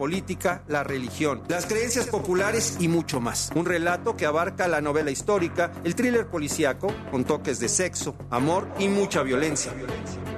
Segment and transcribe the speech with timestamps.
[0.00, 3.50] política, la religión, las creencias populares y mucho más.
[3.54, 8.66] Un relato que abarca la novela histórica, el thriller policíaco, con toques de sexo, amor
[8.78, 9.74] y mucha violencia.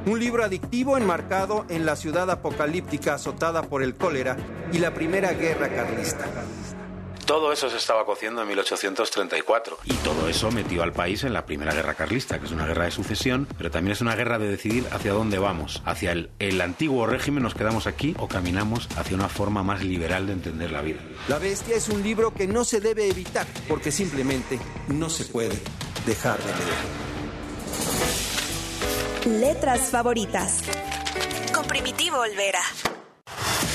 [0.04, 4.36] Un libro adictivo enmarcado en la ciudad apocalíptica azotada por el cólera
[4.72, 6.24] y la primera guerra carlista.
[7.26, 9.78] Todo eso se estaba cociendo en 1834.
[9.84, 12.86] Y todo eso metió al país en la Primera Guerra Carlista, que es una guerra
[12.86, 15.82] de sucesión, pero también es una guerra de decidir hacia dónde vamos.
[15.84, 20.26] Hacia el, el antiguo régimen nos quedamos aquí o caminamos hacia una forma más liberal
[20.26, 21.00] de entender la vida.
[21.28, 24.58] La Bestia es un libro que no se debe evitar porque simplemente
[24.88, 25.58] no se puede
[26.06, 26.52] dejar de
[29.26, 29.40] leer.
[29.40, 30.62] Letras favoritas.
[31.54, 32.62] Con Primitivo Olvera.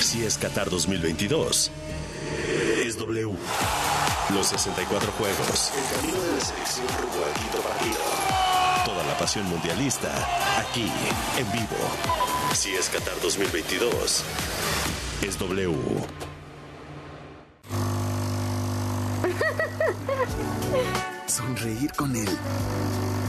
[0.00, 1.70] Si es Qatar 2022
[2.86, 3.32] es W.
[4.34, 5.72] Los 64 juegos.
[5.76, 7.96] El camino de la selección rumbo al quinto partido.
[8.84, 10.10] Toda la pasión mundialista
[10.58, 10.90] aquí
[11.38, 11.76] en vivo.
[12.54, 14.24] Si es Qatar 2022
[15.22, 15.74] es W.
[21.28, 22.28] Sonreír con él.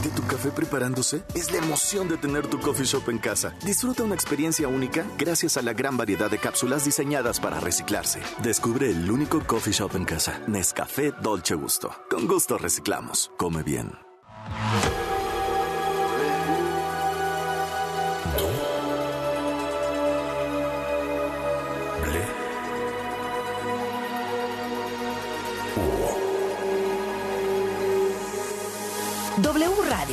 [0.02, 1.22] ¿De tu café preparándose?
[1.34, 3.54] Es la emoción de tener tu coffee shop en casa.
[3.64, 8.20] Disfruta una experiencia única gracias a la gran variedad de cápsulas diseñadas para reciclarse.
[8.42, 10.40] Descubre el único coffee shop en casa.
[10.46, 11.90] Nescafé Dolce Gusto.
[12.10, 13.30] Con gusto reciclamos.
[13.36, 13.92] Come bien.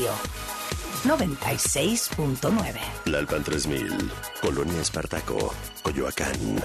[0.07, 0.13] Radio
[1.03, 2.79] 96.9.
[3.05, 6.61] Lalpan 3000, Colonia Espartaco, Coyoacán.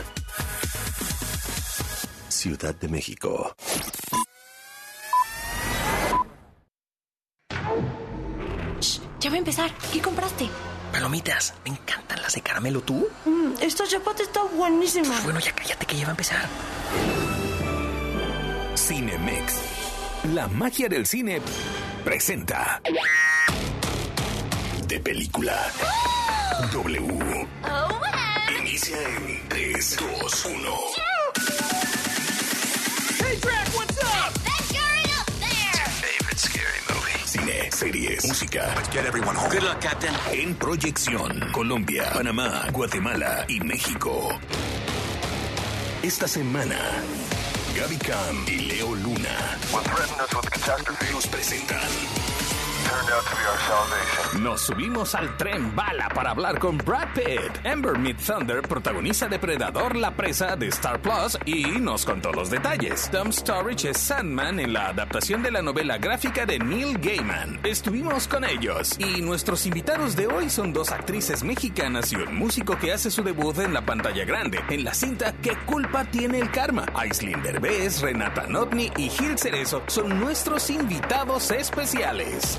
[2.29, 3.55] Ciudad de México.
[8.81, 9.71] Shh, ya va a empezar.
[9.93, 10.49] ¿Qué compraste?
[10.91, 11.55] Palomitas.
[11.65, 12.81] Me encantan las de caramelo.
[12.81, 13.09] ¿Tú?
[13.25, 15.09] Mm, esta chapata está buenísima.
[15.09, 16.49] Pues bueno, ya cállate que ya va a empezar.
[18.77, 19.61] Cinemex.
[20.35, 21.41] La magia del cine
[22.05, 22.81] presenta.
[24.93, 25.57] De película.
[26.71, 27.49] W.
[28.61, 30.59] Inicia en 3, 2, 1.
[33.19, 34.35] Hey, Drac, what's up?
[34.45, 35.87] That guy up there.
[35.97, 37.25] Favorite scary movie.
[37.25, 38.71] Cine, series, música.
[38.77, 39.49] Let's get everyone home.
[39.51, 40.13] Good luck, Captain.
[40.31, 44.29] En proyección, Colombia, Panamá, Guatemala y México.
[46.03, 46.77] Esta semana,
[47.75, 49.57] Gaby Cam y Leo Luna
[51.13, 51.81] nos presentan.
[54.41, 57.65] Nos subimos al tren bala para hablar con Brad Pitt.
[57.65, 63.09] Ember Mid Thunder protagoniza Depredador la presa de Star Plus y nos contó los detalles.
[63.11, 67.61] Tom Storage es Sandman en la adaptación de la novela gráfica de Neil Gaiman.
[67.63, 72.77] Estuvimos con ellos y nuestros invitados de hoy son dos actrices mexicanas y un músico
[72.79, 76.51] que hace su debut en la pantalla grande en la cinta ¿Qué culpa tiene el
[76.51, 76.87] karma?
[76.95, 82.59] Aislinn Derbez, Renata Notni y Gil Cerezo son nuestros invitados especiales.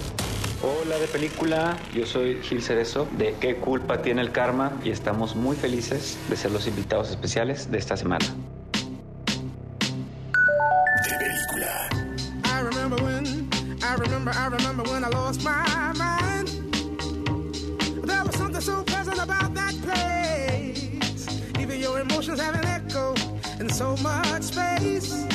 [0.66, 4.72] Hola de película, yo soy Gil Cerezo de ¿Qué culpa tiene el karma?
[4.84, 8.26] y estamos muy felices de ser los invitados especiales de esta semana.
[11.04, 11.90] De película.
[12.46, 13.50] I remember when,
[13.84, 15.66] I remember, I remember when I lost my
[15.98, 16.48] mind.
[18.06, 21.28] There was something so pleasant about that place.
[21.60, 23.14] Even your emotions have an echo
[23.60, 25.33] in so much space.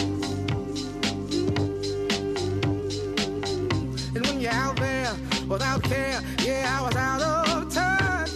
[5.49, 8.31] Without care, yeah, I was out of touch.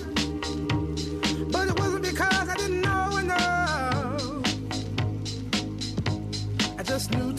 [1.52, 4.44] But it wasn't because I didn't know enough.
[6.78, 7.31] I just knew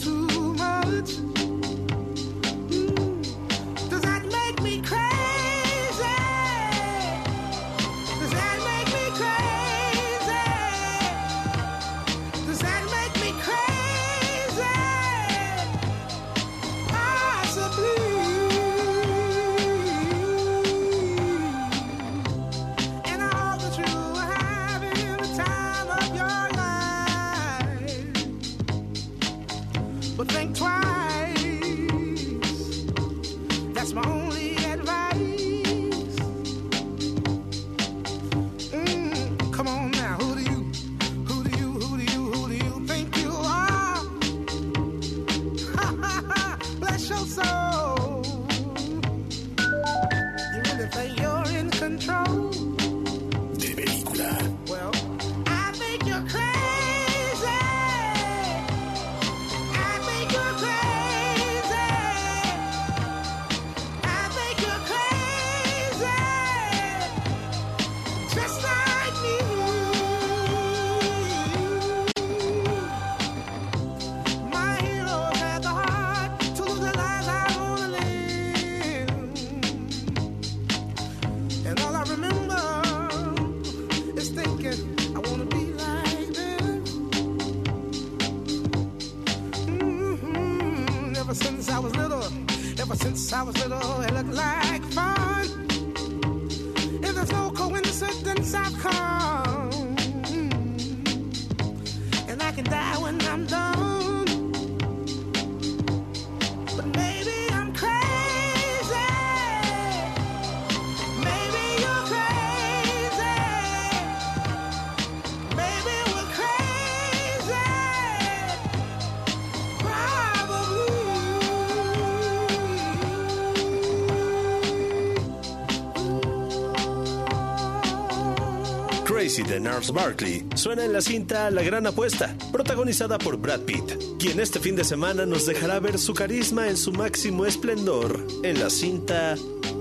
[129.34, 133.96] Crazy de Nars Barkley suena en la cinta La Gran Apuesta, protagonizada por Brad Pitt,
[134.18, 138.60] quien este fin de semana nos dejará ver su carisma en su máximo esplendor en
[138.60, 139.34] la cinta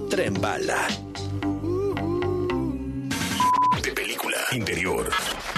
[0.09, 0.87] Tren Bala.
[3.83, 4.37] De película.
[4.53, 5.11] Interior.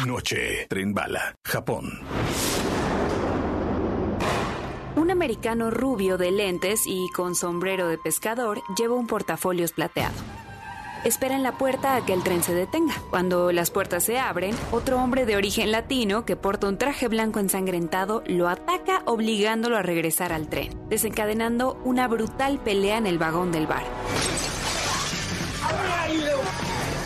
[0.06, 0.68] Noche.
[0.68, 1.33] Tren bala.
[1.45, 2.01] Japón.
[4.98, 10.44] Un americano rubio de lentes y con sombrero de pescador lleva un portafolios plateado.
[11.05, 12.95] Espera en la puerta a que el tren se detenga.
[13.11, 17.39] Cuando las puertas se abren, otro hombre de origen latino que porta un traje blanco
[17.39, 23.51] ensangrentado lo ataca obligándolo a regresar al tren, desencadenando una brutal pelea en el vagón
[23.51, 23.83] del bar.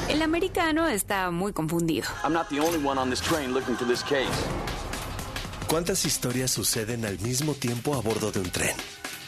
[0.07, 2.07] El americano está muy confundido.
[5.67, 8.75] ¿Cuántas historias suceden al mismo tiempo a bordo de un tren?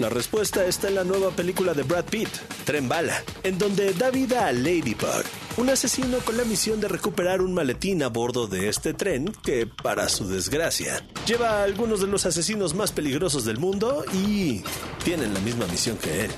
[0.02, 2.28] La respuesta está en la nueva película de Brad Pitt,
[2.66, 5.24] Tren Bala, en donde da vida a Ladybug,
[5.58, 9.68] un asesino con la misión de recuperar un maletín a bordo de este tren que,
[9.68, 14.64] para su desgracia, lleva a algunos de los asesinos más peligrosos del mundo y
[15.04, 16.32] tienen la misma misión que él.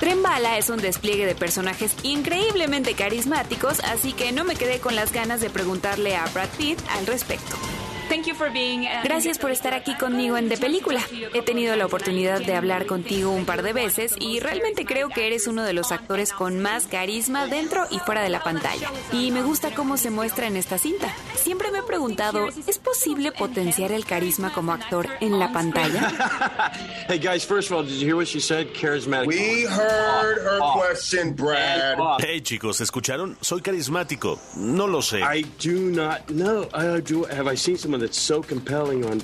[0.00, 4.96] Tren Bala es un despliegue de personajes increíblemente carismáticos, así que no me quedé con
[4.96, 7.56] las ganas de preguntarle a Brad Pitt al respecto.
[9.04, 11.00] Gracias por estar aquí conmigo en De Película.
[11.34, 15.26] He tenido la oportunidad de hablar contigo un par de veces y realmente creo que
[15.26, 18.90] eres uno de los actores con más carisma dentro y fuera de la pantalla.
[19.12, 21.14] Y me gusta cómo se muestra en esta cinta.
[21.36, 26.12] Siempre me he preguntado, ¿es posible potenciar el carisma como actor en la pantalla?
[27.08, 28.72] hey guys, first of all, did you hear what she said?
[28.74, 29.26] Charismatic.
[29.26, 31.98] We heard her question, Brad.
[32.20, 33.36] Hey chicos, ¿escucharon?
[33.40, 34.38] Soy carismático.
[34.56, 35.22] No lo sé.
[35.22, 36.68] I do not know.
[36.74, 37.24] I do.
[37.24, 39.20] Have I seen someone that's so compelling on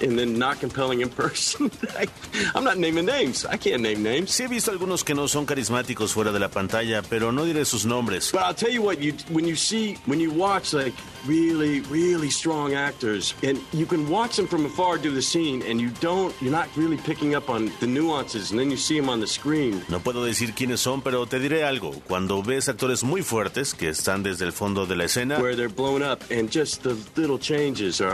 [0.00, 1.70] and then not compelling in person?
[1.98, 2.06] I,
[2.54, 3.44] I'm not naming names.
[3.44, 4.30] I can't name names.
[4.30, 7.64] Sí he visto algunos que no son carismáticos fuera de la pantalla, pero no diré
[7.64, 8.30] sus nombres.
[8.30, 9.00] But I'll tell you what.
[9.00, 10.94] You when you see when you watch like
[11.26, 15.80] really really strong actors and you can watch them from afar do the scene and
[15.80, 19.08] you don't you're not really picking up on the nuances and then you see them
[19.08, 19.82] on the screen.
[19.88, 21.92] No puedo decir quiénes son, pero te diré algo.
[22.06, 25.68] Cuando ves actores muy fuertes que están desde el fondo de la escena, where they're
[25.68, 28.11] blown up and just the little changes are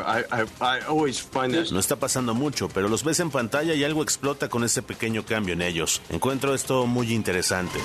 [1.72, 5.24] No está pasando mucho, pero los ves en pantalla y algo explota con ese pequeño
[5.24, 6.00] cambio en ellos.
[6.10, 7.78] Encuentro esto muy interesante.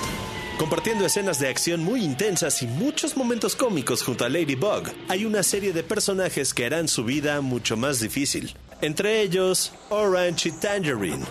[0.58, 5.42] Compartiendo escenas de acción muy intensas y muchos momentos cómicos junto a Ladybug, hay una
[5.42, 8.54] serie de personajes que harán su vida mucho más difícil.
[8.84, 11.24] Entre ellos, Orange y Tangerine.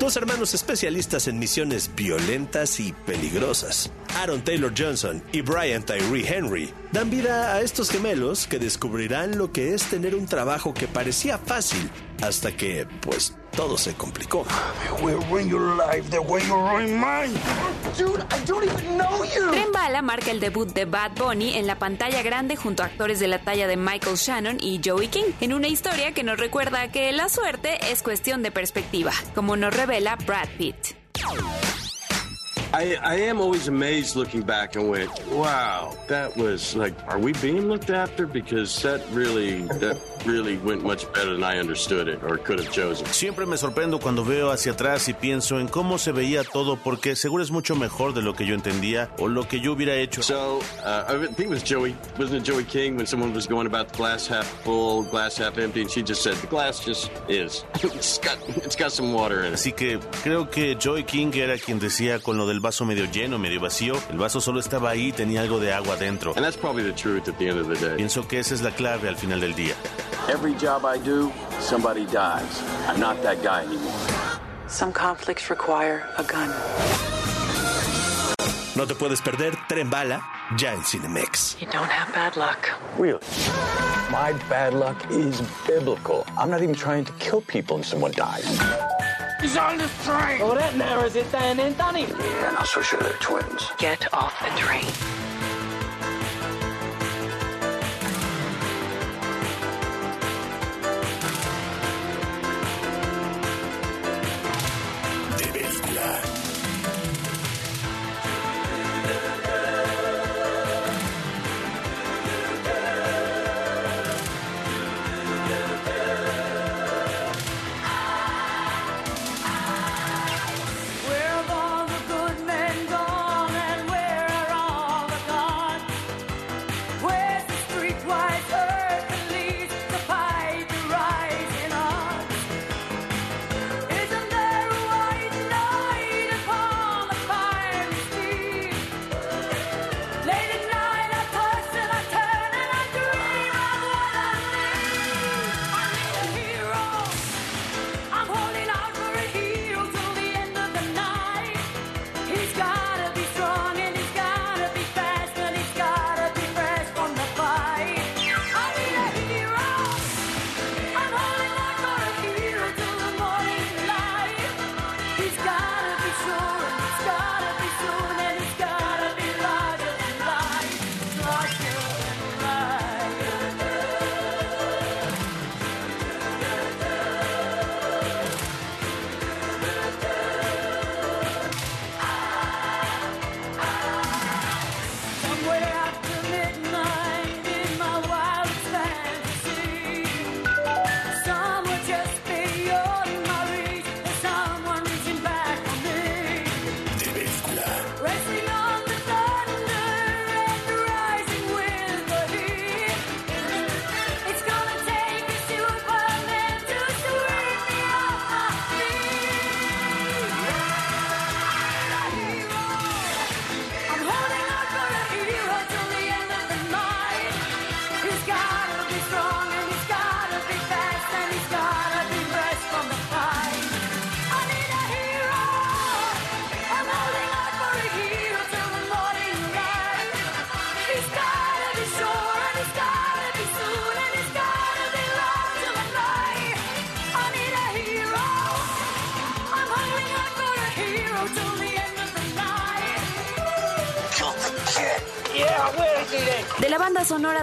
[0.00, 3.92] Dos hermanos especialistas en misiones violentas y peligrosas.
[4.16, 9.52] Aaron Taylor Johnson y Brian Tyree Henry dan vida a estos gemelos que descubrirán lo
[9.52, 11.88] que es tener un trabajo que parecía fácil
[12.22, 14.46] hasta que, pues, todo se complicó.
[19.50, 23.20] Tren Bala marca el debut de Bad Bunny en la pantalla grande junto a actores
[23.20, 26.90] de la talla de Michael Shannon y Joey King, en una historia que nos recuerda
[26.90, 30.96] que la suerte es cuestión de perspectiva, como nos revela Brad Pitt.
[32.74, 37.32] I, I am always amazed looking back and went, wow, that was like, are we
[37.34, 38.26] being looked after?
[38.26, 42.72] Because that really, that really went much better than I understood it or could have
[42.72, 43.06] chosen.
[43.08, 47.14] Siempre me sorprendo cuando veo hacia atrás y pienso en cómo se veía todo porque
[47.14, 50.22] seguro es mucho mejor de lo que yo entendía o lo que yo hubiera hecho.
[50.22, 53.66] So, uh, I think it was Joey, wasn't it Joey King when someone was going
[53.66, 57.10] about the glass half full, glass half empty, and she just said, the glass just
[57.28, 57.66] is.
[57.82, 59.58] it's, got, it's got some water in it.
[59.58, 63.38] Así que creo que Joey King era quien decía con lo del vaso medio lleno,
[63.38, 66.32] medio vacío, el vaso solo estaba ahí y tenía algo de agua dentro.
[66.36, 67.96] And that's probably the truth at the end of the day.
[67.96, 69.74] Pienso que esa es la clave al final del día.
[70.28, 72.62] Every job I do, somebody dies.
[72.88, 73.92] I'm not that guy anymore.
[74.68, 76.50] Some conflicts require a gun.
[78.74, 80.22] No te puedes perder Tren Bala
[80.56, 81.60] ya en Cinemex.
[81.60, 82.70] You don't have bad luck.
[82.96, 83.20] Really?
[84.10, 86.24] My bad luck is biblical.
[86.38, 88.46] I'm not even trying to kill people and someone dies.
[89.42, 90.40] He's on this train.
[90.40, 92.02] Oh, that narrows it down, then, Donnie.
[92.02, 93.68] Yeah, not so sure they're twins.
[93.76, 95.21] Get off the train.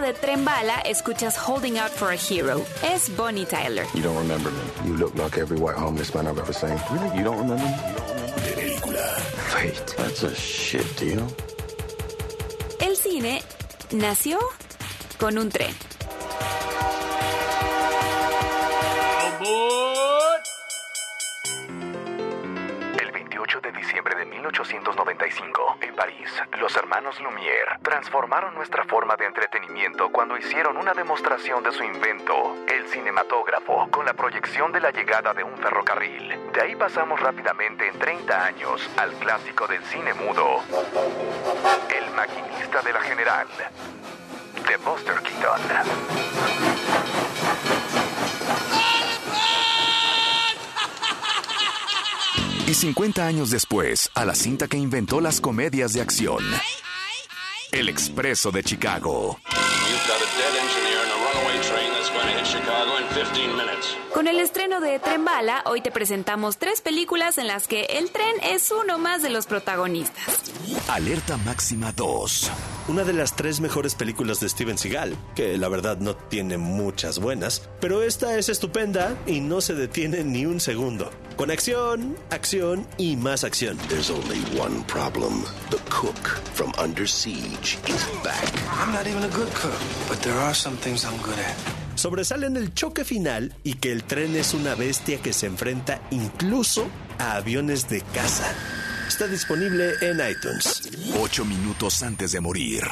[0.10, 2.66] De Tren Bala, escuchas Holding Out for a Hero.
[2.82, 3.86] Es Bonnie Tyler.
[3.94, 4.88] You don't remember me.
[4.88, 6.80] You look like every white homeless man I've ever seen.
[6.92, 7.18] Really?
[7.18, 7.76] You don't remember me?
[8.42, 9.06] Película.
[9.52, 9.96] Fate.
[9.98, 11.28] That's a shit deal.
[12.80, 13.44] El cine
[13.92, 14.40] nació
[15.20, 15.76] con un tren.
[23.00, 25.69] El 28 de diciembre de 1895, en
[26.60, 32.56] Los hermanos Lumière transformaron nuestra forma de entretenimiento cuando hicieron una demostración de su invento,
[32.70, 36.52] el cinematógrafo, con la proyección de la llegada de un ferrocarril.
[36.54, 40.64] De ahí pasamos rápidamente en 30 años al clásico del cine mudo,
[41.90, 43.48] El maquinista de la General,
[44.68, 45.62] de Buster Keaton.
[52.70, 56.38] Y 50 años después, a la cinta que inventó las comedias de acción.
[57.72, 59.40] El Expreso de Chicago.
[59.90, 63.08] You've got a dead engineer in a runaway train that's going to hit Chicago in
[63.16, 63.98] 15 minutes.
[64.14, 68.12] Con el estreno de Tren Bala, hoy te presentamos tres películas en las que el
[68.12, 70.24] tren es uno más de los protagonistas.
[70.90, 72.52] Alerta Máxima 2.
[72.88, 77.20] Una de las tres mejores películas de Steven Seagal, que la verdad no tiene muchas
[77.20, 81.12] buenas, pero esta es estupenda y no se detiene ni un segundo.
[81.38, 83.78] Con acción, acción y más acción.
[83.90, 85.44] There's only one problem.
[85.70, 86.18] The cook
[86.56, 88.52] from Under Siege is back.
[88.82, 91.56] I'm not even a good cook, but there are some things I'm good at.
[91.96, 96.88] Sobresalen el choque final y que el tren es una bestia que se enfrenta incluso
[97.20, 98.52] a aviones de caza.
[99.10, 100.88] Está disponible en iTunes.
[101.20, 102.84] Ocho minutos antes de morir.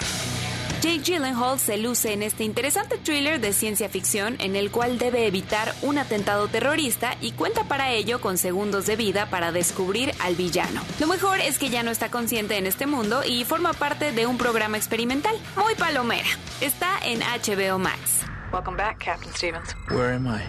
[0.81, 5.27] Jake Gyllenhaal se luce en este interesante thriller de ciencia ficción en el cual debe
[5.27, 10.33] evitar un atentado terrorista y cuenta para ello con segundos de vida para descubrir al
[10.33, 10.81] villano.
[10.99, 14.25] Lo mejor es que ya no está consciente en este mundo y forma parte de
[14.25, 16.27] un programa experimental muy palomera.
[16.61, 18.25] Está en HBO Max.
[18.51, 19.75] Welcome back, Captain Stevens.
[19.91, 20.41] Where am I?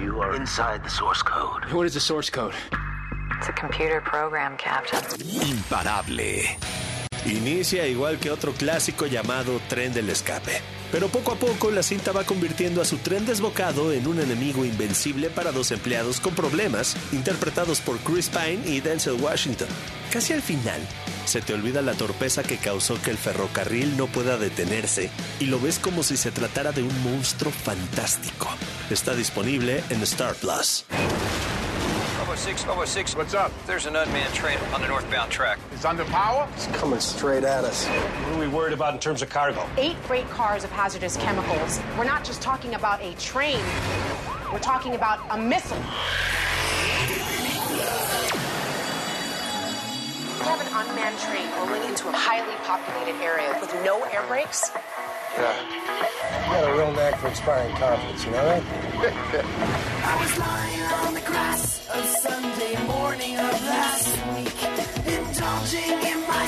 [0.00, 1.64] You are inside the source code.
[1.74, 2.54] What is the source code?
[3.38, 5.00] It's a computer program, Captain.
[5.46, 6.56] Imparable.
[7.24, 10.60] Inicia igual que otro clásico llamado Tren del Escape.
[10.90, 14.64] Pero poco a poco la cinta va convirtiendo a su tren desbocado en un enemigo
[14.64, 19.68] invencible para dos empleados con problemas, interpretados por Chris Pine y Denzel Washington.
[20.12, 20.80] Casi al final,
[21.24, 25.60] se te olvida la torpeza que causó que el ferrocarril no pueda detenerse y lo
[25.60, 28.48] ves como si se tratara de un monstruo fantástico.
[28.90, 30.86] Está disponible en Star Plus.
[32.38, 33.16] 006, 006.
[33.16, 33.50] What's up?
[33.66, 35.58] There's an unmanned train on the northbound track.
[35.72, 36.48] It's under power?
[36.54, 37.84] It's coming straight at us.
[37.86, 39.68] What are we worried about in terms of cargo?
[39.76, 41.80] Eight freight cars of hazardous chemicals.
[41.98, 43.58] We're not just talking about a train,
[44.52, 45.76] we're talking about a missile.
[50.38, 54.70] We have an unmanned train rolling into a highly populated area with no air brakes.
[55.38, 55.54] Yeah.
[56.46, 58.62] You got a real knack for inspiring confidence, you know that?
[60.04, 64.58] I was lying on the grass a Sunday morning of last week,
[65.06, 66.46] indulging in my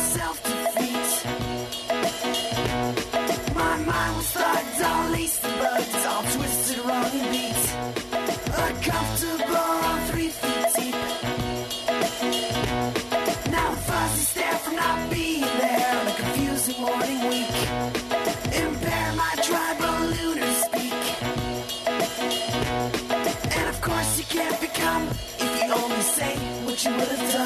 [26.84, 27.39] you would have done.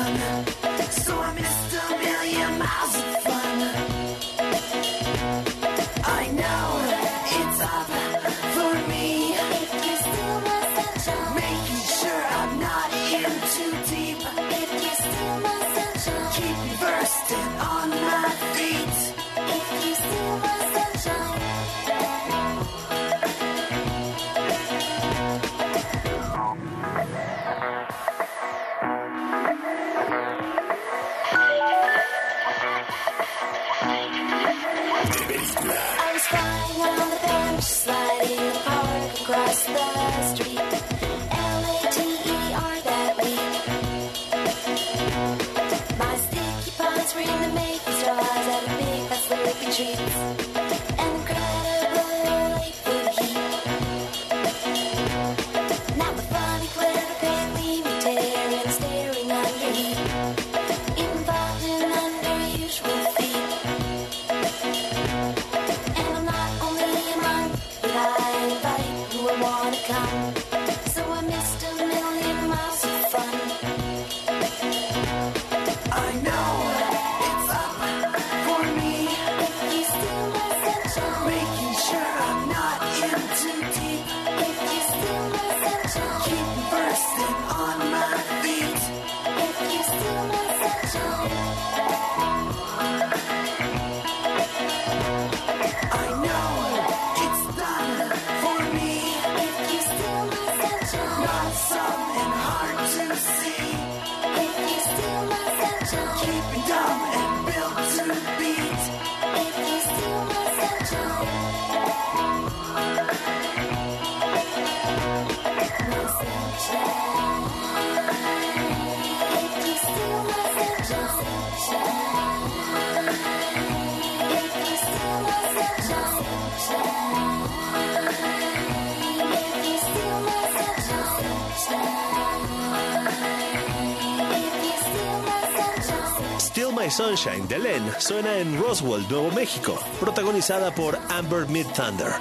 [136.97, 142.13] Sunshine de Len suena en Roswell, Nuevo México, protagonizada por Amber Mid Thunder,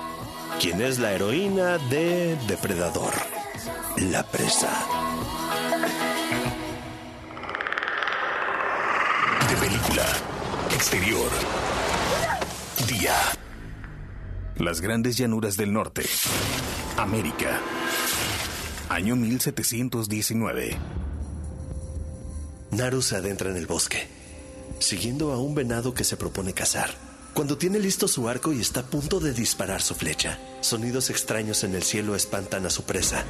[0.60, 3.14] quien es la heroína de Depredador,
[3.98, 4.72] la presa.
[9.48, 10.06] De película.
[10.74, 11.30] Exterior.
[12.88, 13.16] Día.
[14.56, 16.02] Las grandes llanuras del norte.
[16.98, 17.60] América.
[18.90, 20.78] Año 1719.
[22.72, 24.23] Naru se adentra en el bosque,
[24.80, 26.92] siguiendo a un venado que se propone cazar.
[27.34, 31.64] Cuando tiene listo su arco y está a punto de disparar su flecha, sonidos extraños
[31.64, 33.24] en el cielo espantan a su presa.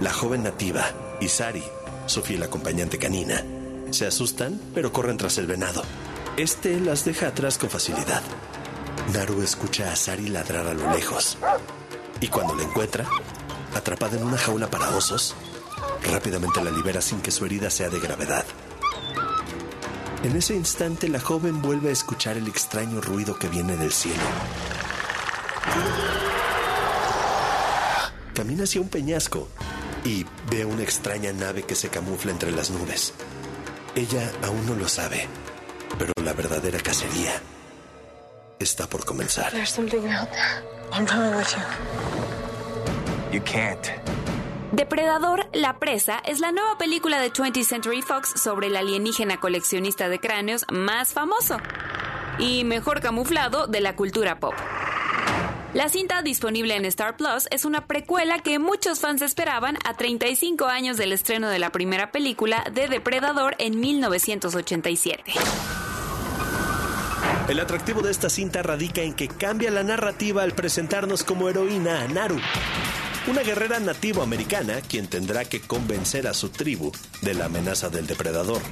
[0.00, 0.84] La joven nativa,
[1.20, 1.64] Isari,
[2.06, 3.44] su fiel acompañante canina,
[3.90, 5.82] se asustan, pero corren tras el venado.
[6.36, 8.22] Este las deja atrás con facilidad.
[9.12, 11.36] Naru escucha a Sari ladrar a lo lejos.
[12.20, 13.06] Y cuando la encuentra,
[13.74, 15.34] atrapada en una jaula para osos,
[16.10, 18.44] rápidamente la libera sin que su herida sea de gravedad.
[20.24, 24.22] En ese instante la joven vuelve a escuchar el extraño ruido que viene del cielo.
[28.34, 29.48] Camina hacia un peñasco
[30.04, 33.14] y ve una extraña nave que se camufla entre las nubes.
[33.94, 35.26] Ella aún no lo sabe,
[35.98, 37.32] pero la verdadera cacería
[38.58, 39.52] está por comenzar.
[39.52, 40.62] There's something out there.
[40.92, 41.62] I'm coming with you.
[43.32, 44.17] You can't.
[44.72, 50.10] Depredador, la presa, es la nueva película de 20th Century Fox sobre el alienígena coleccionista
[50.10, 51.56] de cráneos más famoso
[52.38, 54.52] y mejor camuflado de la cultura pop.
[55.72, 60.66] La cinta disponible en Star Plus es una precuela que muchos fans esperaban a 35
[60.66, 65.32] años del estreno de la primera película de Depredador en 1987.
[67.48, 72.02] El atractivo de esta cinta radica en que cambia la narrativa al presentarnos como heroína
[72.02, 72.38] a Naru,
[73.28, 78.06] una guerrera nativo americana quien tendrá que convencer a su tribu de la amenaza del
[78.06, 78.62] depredador,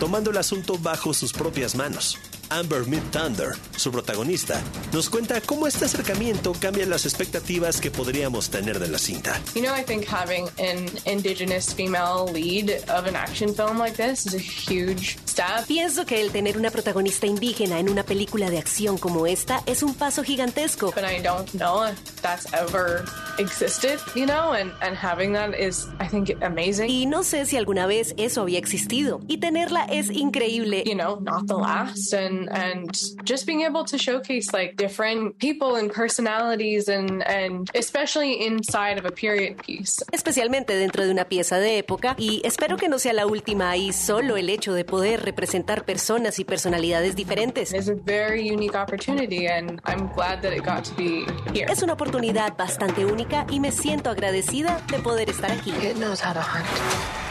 [0.00, 2.18] tomando el asunto bajo sus propias manos.
[2.50, 4.60] Amber Mid Thunder, su protagonista,
[4.92, 9.40] nos cuenta cómo este acercamiento cambia las expectativas que podríamos tener de la cinta.
[9.54, 14.26] You know, I think having an indigenous female lead of an action film like this
[14.26, 15.66] is a huge step.
[15.66, 19.82] Pienso que el tener una protagonista indígena en una película de acción como esta es
[19.82, 20.92] un paso gigantesco.
[20.94, 23.04] But I don't know if that's ever
[23.38, 26.88] existed, you know, and, and having that is, I think, amazing.
[26.88, 29.20] Y no sé si alguna vez eso había existido.
[29.28, 30.82] Y tenerla es increíble.
[30.84, 32.12] You know, not the last.
[32.12, 32.90] And and
[33.24, 39.06] just being able to showcase like different people and personalities and and especially inside of
[39.06, 40.04] a period piece.
[40.12, 43.92] Especialmente dentro de una pieza de época y espero que no sea la última y
[43.92, 47.72] solo el hecho de poder representar personas y personalidades diferentes.
[47.72, 51.66] It's a very unique opportunity and I'm glad that it got to be here.
[51.70, 55.70] Es una oportunidad bastante única y me siento agradecida de poder estar aquí.
[55.70, 57.27] It knows how to hunt.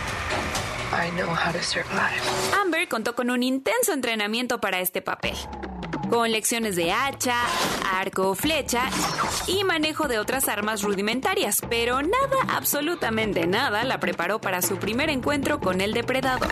[0.94, 2.22] I know how to survive.
[2.62, 5.36] Amber contó con un intenso entrenamiento para este papel,
[6.10, 7.36] con lecciones de hacha,
[7.94, 8.84] arco, flecha
[9.48, 15.10] y manejo de otras armas rudimentarias, pero nada, absolutamente nada, la preparó para su primer
[15.10, 16.52] encuentro con el depredador.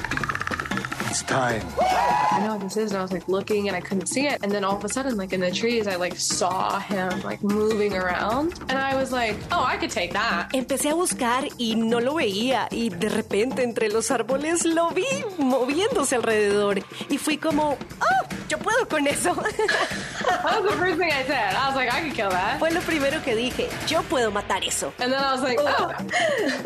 [1.15, 1.63] It's time.
[1.80, 4.43] I know what this is, and I was like looking and I couldn't see it.
[4.43, 7.41] And then all of a sudden, like in the trees, I like saw him like
[7.41, 8.60] moving around.
[8.67, 10.49] And I was like, oh, I could take that.
[10.51, 12.67] Empecé a buscar y no lo veía.
[12.69, 16.84] Y de repente entre los árboles lo vi moviéndose alrededor.
[17.10, 19.34] Y fui como, oh, yo puedo con eso.
[19.36, 21.56] that was the first thing I said.
[21.56, 22.60] I was like, I could kill that.
[22.60, 24.91] Fue lo primero que dije, yo puedo matar eso.
[24.99, 25.93] And then I was like, oh,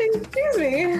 [0.00, 0.94] excuse me.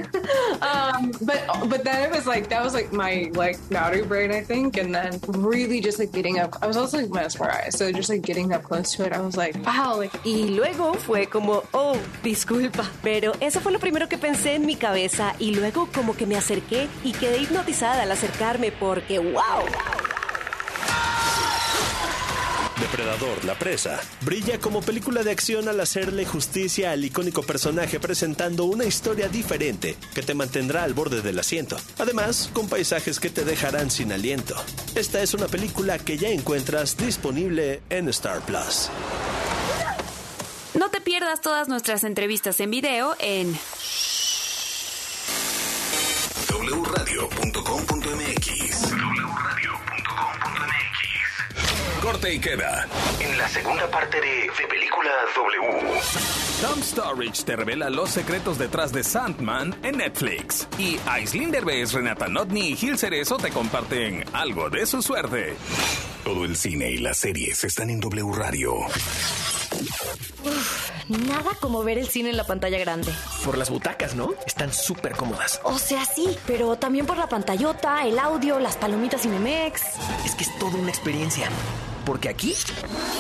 [0.63, 4.43] Um, but but then it was like that was like my like naughty brain, I
[4.43, 6.57] think, and then really just like getting up.
[6.63, 9.37] I was also like mesmerized, so just like getting up close to it, I was
[9.37, 10.13] like, wow, like.
[10.25, 12.85] Y luego fue como, oh, disculpa.
[13.03, 16.37] Pero eso fue lo primero que pensé en mi cabeza y luego como que me
[16.37, 20.00] acerqué y quedé hipnotizada al acercarme porque, wow.
[22.91, 28.65] Depredador, la presa, brilla como película de acción al hacerle justicia al icónico personaje presentando
[28.65, 31.77] una historia diferente que te mantendrá al borde del asiento.
[31.99, 34.57] Además, con paisajes que te dejarán sin aliento.
[34.97, 38.91] Esta es una película que ya encuentras disponible en Star Plus.
[40.75, 43.57] No te pierdas todas nuestras entrevistas en video en
[52.21, 52.87] Corte y queda.
[53.19, 56.01] En la segunda parte de De Película W.
[56.61, 60.69] Tom Storage te revela los secretos detrás de Sandman en Netflix.
[60.79, 65.57] Y Aislinn Derbez, Renata Notni y Gil Cerezo te comparten algo de su suerte.
[66.23, 68.75] Todo el cine y las series están en W Radio.
[70.45, 73.11] Uf, Nada como ver el cine en la pantalla grande.
[73.47, 74.35] Por las butacas, ¿no?
[74.47, 75.59] Están súper cómodas.
[75.65, 79.81] O sea, sí, pero también por la pantallota, el audio, las palomitas Cinemex.
[80.27, 81.49] Es que es toda una experiencia.
[82.05, 82.55] Porque aquí,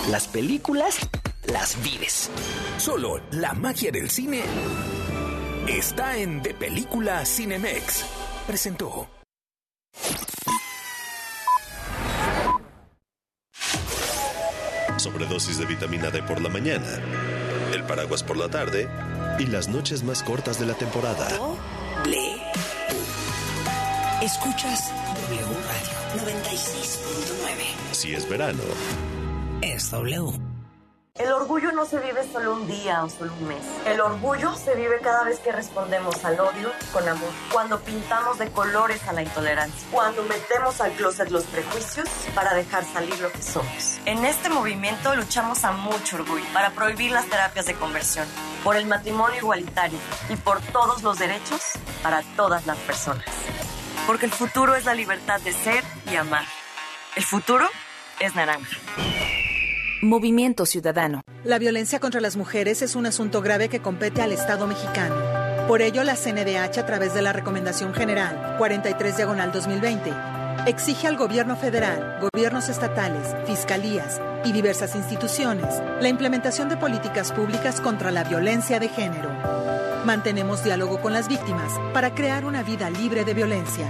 [0.08, 0.98] las películas
[1.44, 2.30] las vives.
[2.78, 4.42] Solo la magia del cine
[5.68, 8.04] está en De Película Cinemex.
[8.46, 9.08] Presentó.
[14.96, 17.00] Sobredosis de vitamina D por la mañana,
[17.72, 18.86] el paraguas por la tarde
[19.38, 21.28] y las noches más cortas de la temporada.
[24.22, 24.92] Escuchas
[25.30, 26.99] W Radio 96.9.
[28.00, 28.62] Si es verano,
[29.60, 30.32] Es W.
[31.16, 33.62] El orgullo no se vive solo un día o solo un mes.
[33.84, 37.28] El orgullo se vive cada vez que respondemos al odio con amor.
[37.52, 39.86] Cuando pintamos de colores a la intolerancia.
[39.92, 43.98] Cuando metemos al closet los prejuicios para dejar salir lo que somos.
[44.06, 48.26] En este movimiento luchamos a mucho orgullo para prohibir las terapias de conversión,
[48.64, 49.98] por el matrimonio igualitario
[50.30, 51.60] y por todos los derechos
[52.02, 53.26] para todas las personas.
[54.06, 56.46] Porque el futuro es la libertad de ser y amar.
[57.14, 57.68] El futuro
[58.20, 58.78] es naranja.
[60.02, 61.22] Movimiento Ciudadano.
[61.42, 65.16] La violencia contra las mujeres es un asunto grave que compete al Estado mexicano.
[65.66, 70.12] Por ello, la CNDH, a través de la Recomendación General 43 Diagonal 2020,
[70.66, 77.80] exige al gobierno federal, gobiernos estatales, fiscalías y diversas instituciones la implementación de políticas públicas
[77.80, 79.30] contra la violencia de género.
[80.04, 83.87] Mantenemos diálogo con las víctimas para crear una vida libre de violencia.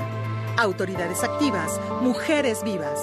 [0.57, 2.99] Autoridades activas, mujeres vivas.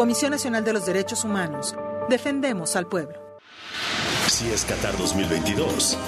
[0.00, 1.74] Comisión Nacional de los Derechos Humanos.
[2.08, 3.20] Defendemos al pueblo.
[4.28, 5.98] si es Qatar 2022,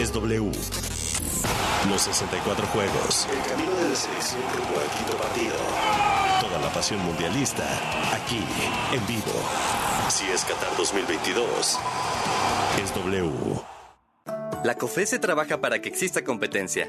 [0.00, 0.50] es W.
[1.90, 3.28] Los 64 juegos.
[3.30, 5.54] El camino de la selección rumbo al quinto partido.
[6.40, 7.62] Toda la pasión mundialista,
[8.14, 8.42] aquí,
[8.94, 9.38] en vivo.
[10.08, 11.78] Si es Qatar 2022,
[12.82, 13.60] es W.
[14.64, 16.88] La COFESE trabaja para que exista competencia,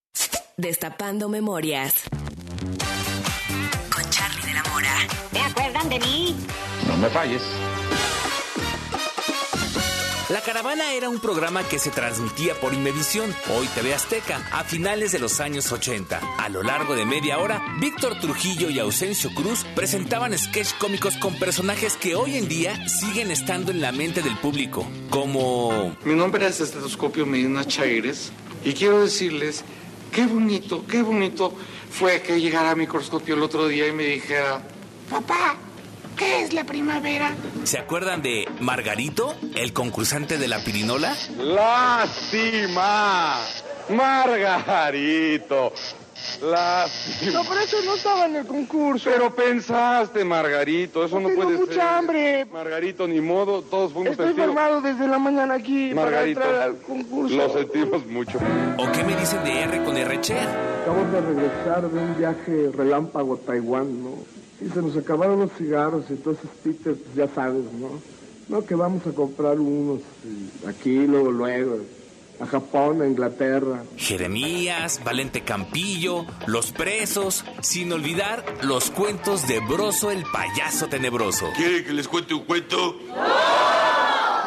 [0.57, 1.93] Destapando memorias.
[3.93, 4.95] Con Charlie de la Mora.
[5.31, 6.35] ¿Se acuerdan de mí?
[6.87, 7.41] No me falles.
[10.29, 15.11] La Caravana era un programa que se transmitía por Imevisión, hoy TV Azteca, a finales
[15.11, 16.21] de los años 80.
[16.37, 21.37] A lo largo de media hora, Víctor Trujillo y Ausencio Cruz presentaban sketch cómicos con
[21.37, 25.97] personajes que hoy en día siguen estando en la mente del público, como...
[26.05, 28.31] Mi nombre es Estetoscopio Medina Chaires
[28.63, 29.65] y quiero decirles
[30.11, 31.53] qué bonito, qué bonito
[31.89, 34.61] fue que llegara a microscopio el otro día y me dijera,
[35.09, 35.55] papá,
[36.17, 37.33] ¿qué es la primavera?
[37.63, 41.15] ¿Se acuerdan de Margarito, el concursante de la pirinola?
[41.37, 43.39] ¡Lástima!
[43.89, 45.73] Margarito.
[46.41, 47.31] Lástima.
[47.33, 49.09] No, pero eso no estaba en el concurso.
[49.11, 51.81] Pero pensaste, Margarito, eso no Tengo puede mucha ser.
[51.81, 52.45] hambre.
[52.51, 54.47] Margarito, ni modo, todos fuimos Estoy testigos.
[54.47, 57.35] formado desde la mañana aquí Margarito, para entrar al concurso.
[57.35, 58.39] lo sentimos mucho.
[58.77, 60.47] ¿O qué me dicen de R con R Cher?
[60.81, 64.11] Acabo de regresar de un viaje relámpago a Taiwán, ¿no?
[64.65, 67.89] Y se nos acabaron los cigarros, y entonces Peter, pues ya sabes, ¿no?
[68.49, 71.77] No, que vamos a comprar unos y aquí, luego, luego,
[72.41, 73.83] a Japón, a Inglaterra.
[73.97, 81.47] Jeremías, Valente Campillo, Los Presos, sin olvidar los cuentos de Broso el payaso tenebroso.
[81.55, 82.97] ¿Quieren que les cuente un cuento?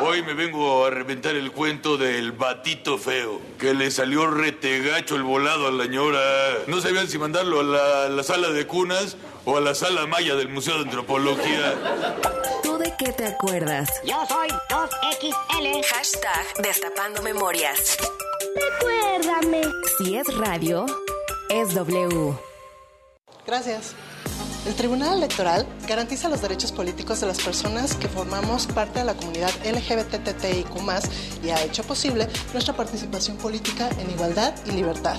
[0.01, 5.23] Hoy me vengo a reventar el cuento del batito feo, que le salió retegacho el
[5.23, 6.21] volado a la ñora.
[6.67, 10.35] No sabían si mandarlo a la, la sala de cunas o a la sala maya
[10.35, 11.75] del Museo de Antropología.
[12.99, 13.89] ¿Tú de qué te acuerdas?
[14.05, 15.85] Yo soy 2XL.
[15.87, 17.97] Hashtag Destapando Memorias.
[18.55, 19.63] Recuérdame.
[19.99, 20.85] Si es radio,
[21.49, 22.35] es W.
[23.47, 23.95] Gracias.
[24.67, 29.15] El Tribunal Electoral garantiza los derechos políticos de las personas que formamos parte de la
[29.15, 35.17] comunidad LGBTTIQ y ha hecho posible nuestra participación política en igualdad y libertad.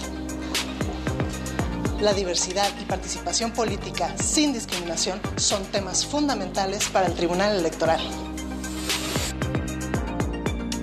[2.05, 7.99] La diversidad y participación política sin discriminación son temas fundamentales para el Tribunal Electoral.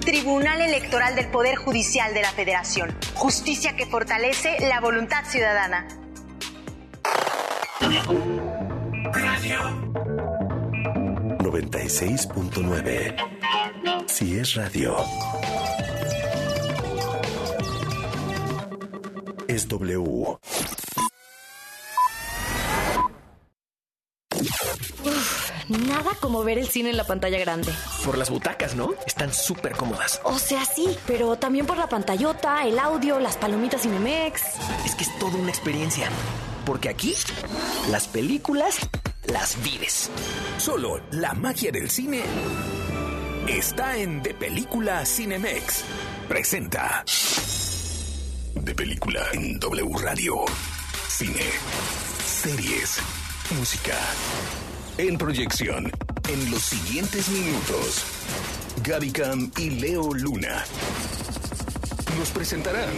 [0.01, 2.93] Tribunal Electoral del Poder Judicial de la Federación.
[3.15, 5.87] Justicia que fortalece la voluntad ciudadana.
[9.13, 9.61] Radio
[11.39, 14.09] 96.9.
[14.09, 14.97] Si es radio.
[19.47, 20.41] Es W.
[25.73, 27.73] Nada como ver el cine en la pantalla grande.
[28.05, 28.95] Por las butacas, ¿no?
[29.07, 30.21] Están súper cómodas.
[30.25, 34.43] O sea, sí, pero también por la pantallota, el audio, las palomitas Cinemex.
[34.85, 36.09] Es que es toda una experiencia.
[36.67, 37.15] Porque aquí,
[37.91, 38.79] las películas
[39.27, 40.11] las vives.
[40.59, 42.23] Solo la magia del cine
[43.49, 45.85] está en De Película Cinemex.
[46.29, 47.05] Presenta.
[48.55, 50.45] De Película en W Radio.
[51.09, 51.45] Cine.
[52.25, 52.99] Series.
[53.59, 53.97] Música.
[54.99, 55.91] En proyección.
[56.29, 58.05] En los siguientes minutos.
[58.85, 60.65] Gaby Cam y Leo Luna
[62.19, 62.91] nos presentarán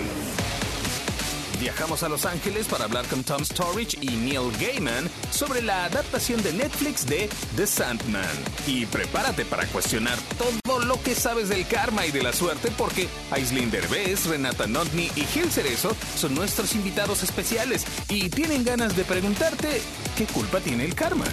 [1.64, 6.42] Viajamos a Los Ángeles para hablar con Tom Storage y Neil Gaiman sobre la adaptación
[6.42, 8.28] de Netflix de The Sandman.
[8.66, 13.08] Y prepárate para cuestionar todo lo que sabes del karma y de la suerte porque
[13.30, 19.04] Aislinn Derbez, Renata Notni y Gil Cerezo son nuestros invitados especiales y tienen ganas de
[19.04, 19.80] preguntarte
[20.18, 21.24] qué culpa tiene el karma.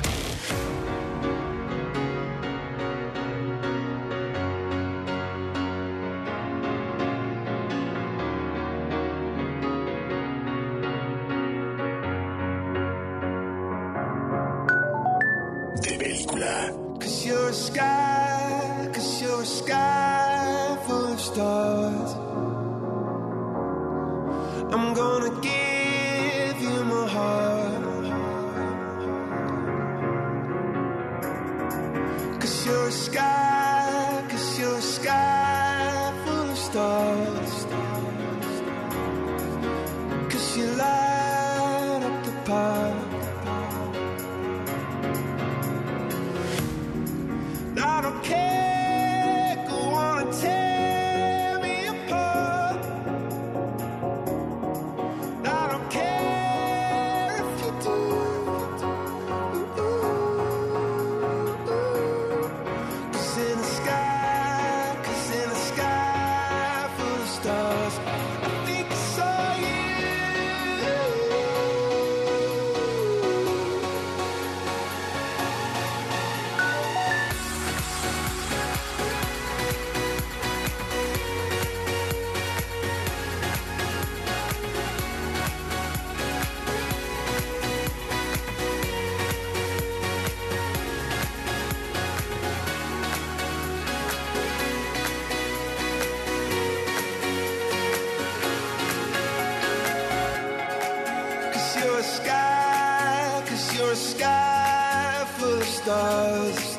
[101.71, 106.77] Cause you're a sky, cause you're a sky full of stars.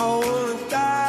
[0.00, 1.07] I wanna die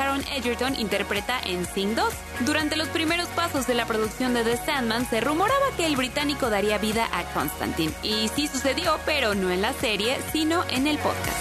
[0.00, 2.14] Taron Egerton interpreta en Sing 2.
[2.46, 6.48] Durante los primeros pasos de la producción de The Sandman se rumoraba que el británico
[6.48, 7.92] daría vida a Constantine.
[8.02, 11.36] Y sí sucedió, pero no en la serie, sino en el podcast.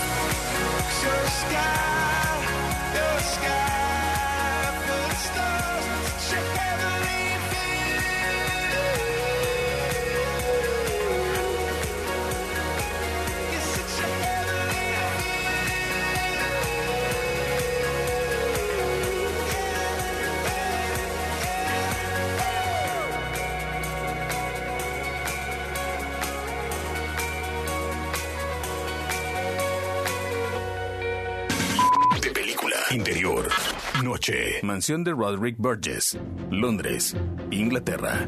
[34.64, 36.18] Mansión de Roderick Burgess,
[36.52, 37.16] Londres,
[37.52, 38.28] Inglaterra.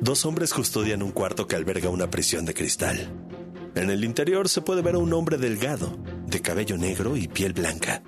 [0.00, 3.12] Dos hombres custodian un cuarto que alberga una prisión de cristal.
[3.74, 7.52] En el interior se puede ver a un hombre delgado, de cabello negro y piel
[7.52, 8.02] blanca.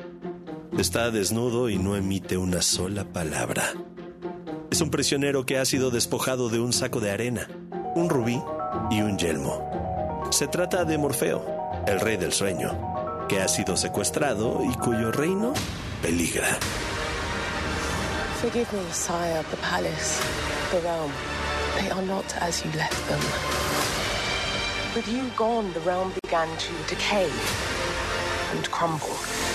[0.79, 3.65] Está desnudo y no emite una sola palabra.
[4.71, 7.49] Es un prisionero que ha sido despojado de un saco de arena,
[7.97, 8.41] un rubí
[8.91, 10.29] y un yelmo.
[10.31, 11.45] Se trata de Morfeo,
[11.89, 15.53] el rey del sueño, que ha sido secuestrado y cuyo reino
[16.03, 16.59] peligra.
[18.41, 20.21] Forgive me, sire, the palace,
[20.71, 21.13] the realm.
[21.77, 23.21] They are not as you left them.
[24.95, 27.31] With you gone, the realm began to decay
[28.53, 29.48] and crumble.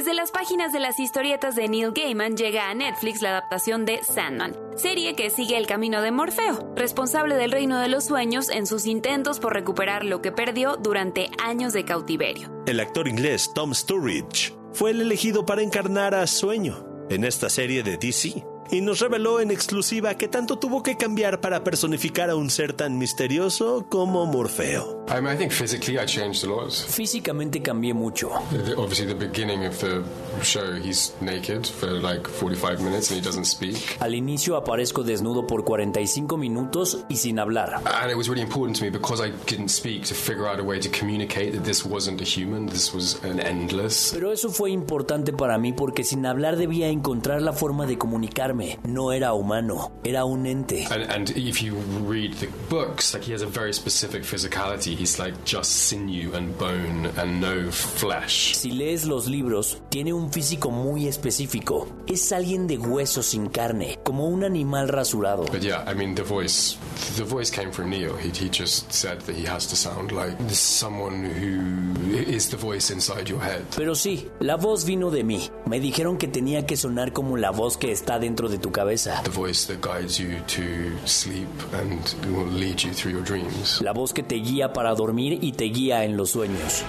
[0.00, 4.02] Desde las páginas de las historietas de Neil Gaiman llega a Netflix la adaptación de
[4.02, 8.66] Sandman, serie que sigue el camino de Morfeo, responsable del reino de los sueños en
[8.66, 12.50] sus intentos por recuperar lo que perdió durante años de cautiverio.
[12.66, 17.82] El actor inglés Tom Sturridge fue el elegido para encarnar a Sueño en esta serie
[17.82, 18.42] de DC
[18.72, 22.72] y nos reveló en exclusiva que tanto tuvo que cambiar para personificar a un ser
[22.72, 25.04] tan misterioso como Morfeo.
[25.08, 26.70] I mean, I think physically I changed a lot.
[26.70, 28.30] Físicamente cambié mucho.
[28.50, 30.02] The- Obviously, the beginning of the
[30.42, 33.76] show, he's naked for like 45 minutes and he doesn't speak.
[34.00, 37.82] Al inicio aparezco desnudo por 45 minutos y sin hablar.
[37.84, 40.62] And it was really important to me because I didn't speak to figure out a
[40.62, 44.10] way to communicate that this wasn't a human, this was an endless.
[44.14, 48.59] Pero eso fue importante para mí porque sin hablar debía encontrar la forma de comunicarme.
[48.84, 50.86] No era humano, era un ente.
[50.90, 54.94] And, and if you read the books, like he has a very specific physicality.
[54.96, 58.54] He's like just sinew and bone and no flesh.
[58.56, 61.86] Si lees los libros, tiene un físico muy específico.
[62.06, 65.46] Es alguien de hueso sin carne, como un animal rasurado.
[65.46, 66.76] But yeah, I mean, the voice,
[67.16, 68.16] the voice came from Neil.
[68.16, 72.90] He, he just said that he has to sound like someone who is the voice
[72.92, 73.62] inside your head.
[73.76, 75.50] Pero sí, la voz vino de mí.
[75.66, 79.20] Me dijeron que tenía que sonar como la voz que está dentro de tu cabeza.
[79.24, 83.80] The voice that guides you to sleep and will lead you through your dreams.
[83.80, 86.82] La voz que te guía para dormir y te guía en los sueños.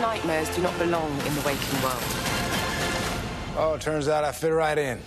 [0.00, 2.02] Nightmares do not belong in the waking world.
[3.58, 4.98] Oh, it turns out I fit right in.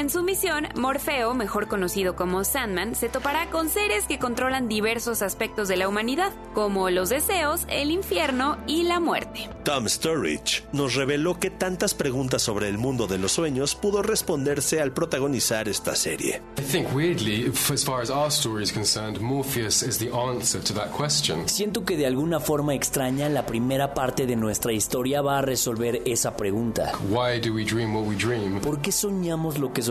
[0.00, 5.20] En su misión, Morfeo, mejor conocido como Sandman, se topará con seres que controlan diversos
[5.20, 9.50] aspectos de la humanidad, como los deseos, el infierno y la muerte.
[9.62, 14.80] Tom Sturridge nos reveló que tantas preguntas sobre el mundo de los sueños pudo responderse
[14.80, 16.40] al protagonizar esta serie.
[16.58, 20.62] I think weirdly, f- as far as our story is concerned, Morpheus is the answer
[20.62, 21.46] to that question.
[21.46, 26.00] Siento que de alguna forma extraña la primera parte de nuestra historia va a resolver
[26.06, 26.90] esa pregunta.
[28.62, 29.89] ¿Por qué soñamos lo que soñamos?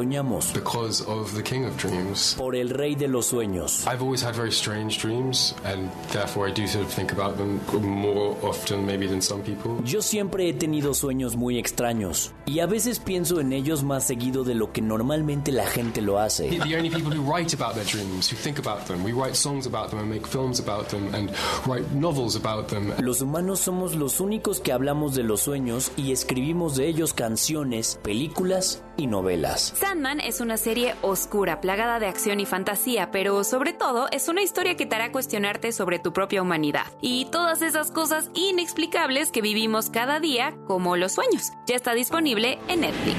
[0.53, 2.35] Because of the King of Dreams.
[2.37, 3.85] Por el rey de los sueños.
[3.87, 7.59] I've always had very strange dreams, and therefore I do sort of think about them
[7.81, 9.79] more often maybe than some people.
[9.83, 14.43] Yo siempre he tenido sueños muy extraños y a veces pienso en ellos más seguido
[14.43, 16.49] de lo que normalmente la gente lo hace.
[16.49, 19.65] the only people who write about their dreams, who think about them, we write songs
[19.65, 21.31] about them and make films about them and
[21.67, 22.93] write novels about them.
[22.99, 27.99] Los humanos somos los únicos que hablamos de los sueños y escribimos de ellos canciones,
[28.03, 29.73] películas y novelas.
[29.75, 34.41] Sandman es una serie oscura, plagada de acción y fantasía, pero sobre todo es una
[34.41, 39.41] historia que te hará cuestionarte sobre tu propia humanidad y todas esas cosas inexplicables que
[39.41, 41.53] vivimos cada día, como los sueños.
[41.65, 43.17] Ya está disponible en Netflix.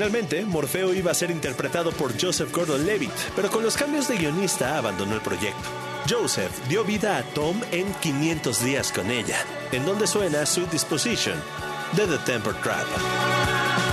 [0.00, 4.78] Originalmente, Morfeo iba a ser interpretado por Joseph Gordon-Levitt, pero con los cambios de guionista
[4.78, 5.68] abandonó el proyecto.
[6.08, 9.36] Joseph dio vida a Tom en 500 días con ella,
[9.72, 11.36] en donde suena Sweet Disposition
[11.92, 13.89] de The Temper Trap.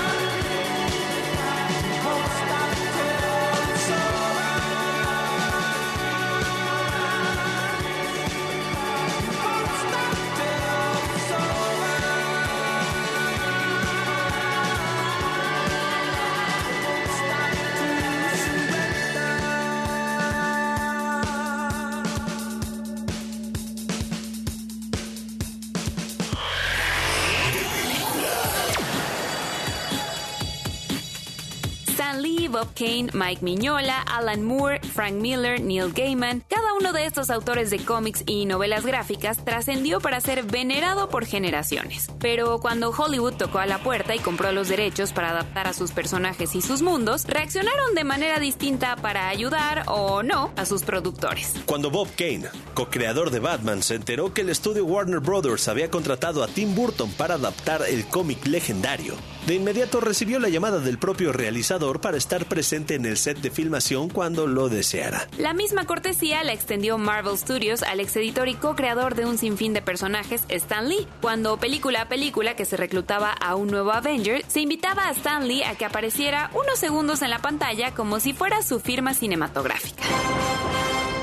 [32.78, 37.80] Kane, Mike Mignola, Alan Moore, Frank Miller, Neil Gaiman, cada uno de estos autores de
[37.80, 42.09] cómics y novelas gráficas trascendió para ser venerado por generaciones.
[42.19, 45.91] Pero cuando Hollywood tocó a la puerta y compró los derechos para adaptar a sus
[45.91, 51.55] personajes y sus mundos, reaccionaron de manera distinta para ayudar o no a sus productores.
[51.65, 56.43] Cuando Bob Kane, co-creador de Batman, se enteró que el estudio Warner Brothers había contratado
[56.43, 59.15] a Tim Burton para adaptar el cómic legendario,
[59.47, 63.49] de inmediato recibió la llamada del propio realizador para estar presente en el set de
[63.49, 65.25] filmación cuando lo deseara.
[65.37, 69.81] La misma cortesía la extendió Marvel Studios al exeditor y co-creador de un sinfín de
[69.81, 71.07] personajes, Stan Lee.
[71.21, 75.47] Cuando película a película que se reclutaba a un nuevo Avenger, se invitaba a Stan
[75.47, 80.03] Lee a que apareciera unos segundos en la pantalla como si fuera su firma cinematográfica.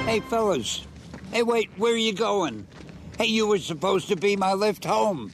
[0.06, 0.82] Hey, fellas.
[1.30, 2.64] Hey, wait, where are you going?
[3.18, 5.30] Hey, you were supposed to be my lift home.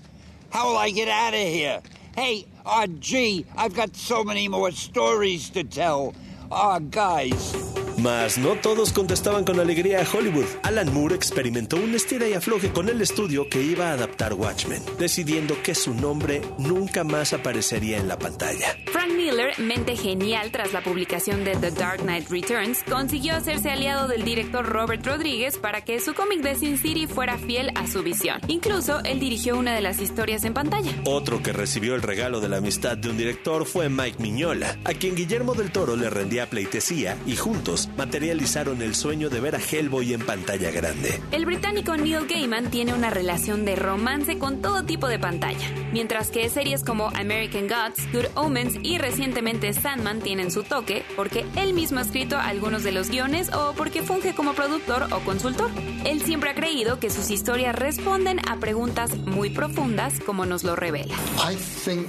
[0.53, 1.81] How will I get out of here?
[2.21, 6.15] Hey, ah, gee, I've got so many more stories to tell.
[6.53, 7.70] Ah, guys.
[8.03, 10.47] Mas no todos contestaban con alegría a Hollywood.
[10.63, 14.83] Alan Moore experimentó un estira y afloje con el estudio que iba a adaptar Watchmen,
[14.99, 18.75] decidiendo que su nombre nunca más aparecería en la pantalla.
[18.91, 24.09] Frank Miller, mente genial tras la publicación de The Dark Knight Returns, consiguió hacerse aliado
[24.09, 28.03] del director Robert Rodríguez para que su cómic de Sin City fuera fiel a su
[28.03, 28.41] visión.
[28.49, 30.91] Incluso él dirigió una de las historias en pantalla.
[31.05, 34.95] Otro que recibió el regalo de la amistad de un director fue Mike Miñola, a
[34.95, 39.61] quien Guillermo del Toro le rendía pleitesía y juntos materializaron el sueño de ver a
[39.61, 41.21] Hellboy en pantalla grande.
[41.33, 46.31] El británico Neil Gaiman tiene una relación de romance con todo tipo de pantalla, mientras
[46.31, 51.75] que series como American Gods, Good Omens y recientemente Sandman tienen su toque porque él
[51.75, 55.71] mismo ha escrito algunos de los guiones o porque funge como productor o consultor.
[56.05, 60.77] Él siempre ha creído que sus historias responden a preguntas muy profundas como nos lo
[60.77, 61.15] revela.
[61.37, 62.09] I think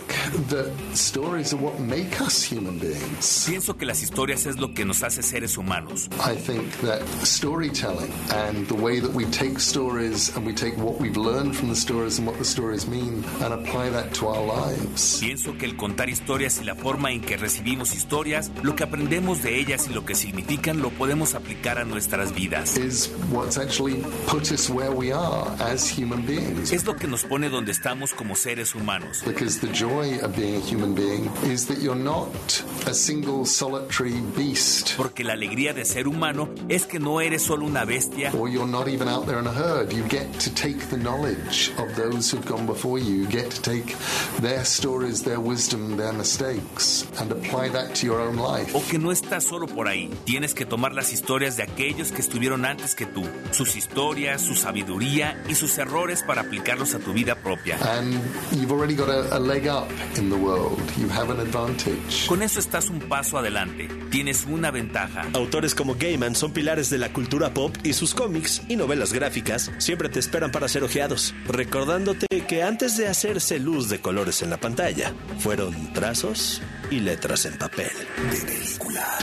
[0.49, 3.45] that stories are what make us human beings.
[3.47, 5.70] Pienso que las historias es lo que nos hace seres humanos.
[5.71, 10.99] I think that storytelling and the way that we take stories and we take what
[10.99, 14.45] we've learned from the stories and what the stories mean and apply that to our
[14.45, 15.21] lives.
[15.21, 19.43] Pienso que el contar historias y la forma en que recibimos historias, lo que aprendemos
[19.43, 22.75] de ellas y lo que significan, lo podemos aplicar a nuestras vidas.
[22.75, 26.73] Is what's actually put us where we are as human beings.
[26.73, 29.23] Es lo que nos pone donde estamos como seres humanos.
[29.25, 32.27] Because the joy of being a human being is that you're not
[32.87, 34.97] a single solitary beast.
[34.97, 38.31] Porque la alegría de ser humano es que no eres solo una bestia.
[38.33, 39.93] Or you're not even out there in a herd.
[39.93, 43.15] You get to take the knowledge of those who've gone before you.
[43.21, 43.95] You get to take
[44.41, 48.75] their stories, their wisdom, their mistakes and apply that to your own life.
[48.75, 50.09] O que no estás solo por ahí.
[50.25, 54.55] Tienes que tomar las historias de aquellos que estuvieron antes que tú, sus historias, su
[54.55, 57.77] sabiduría y sus errores para aplicarlos a tu vida propia.
[57.97, 58.13] And
[58.51, 59.87] you've already got a, a leg up
[60.17, 60.79] in the world.
[60.97, 62.27] You have an advantage.
[62.27, 63.87] Con eso estás un paso adelante.
[64.09, 65.27] Tienes una ventaja.
[65.41, 69.71] Autores como Gaiman son pilares de la cultura pop y sus cómics y novelas gráficas
[69.79, 74.51] siempre te esperan para ser ojeados, recordándote que antes de hacerse luz de colores en
[74.51, 76.61] la pantalla, fueron trazos
[76.91, 77.89] y letras en papel
[78.31, 79.17] de película.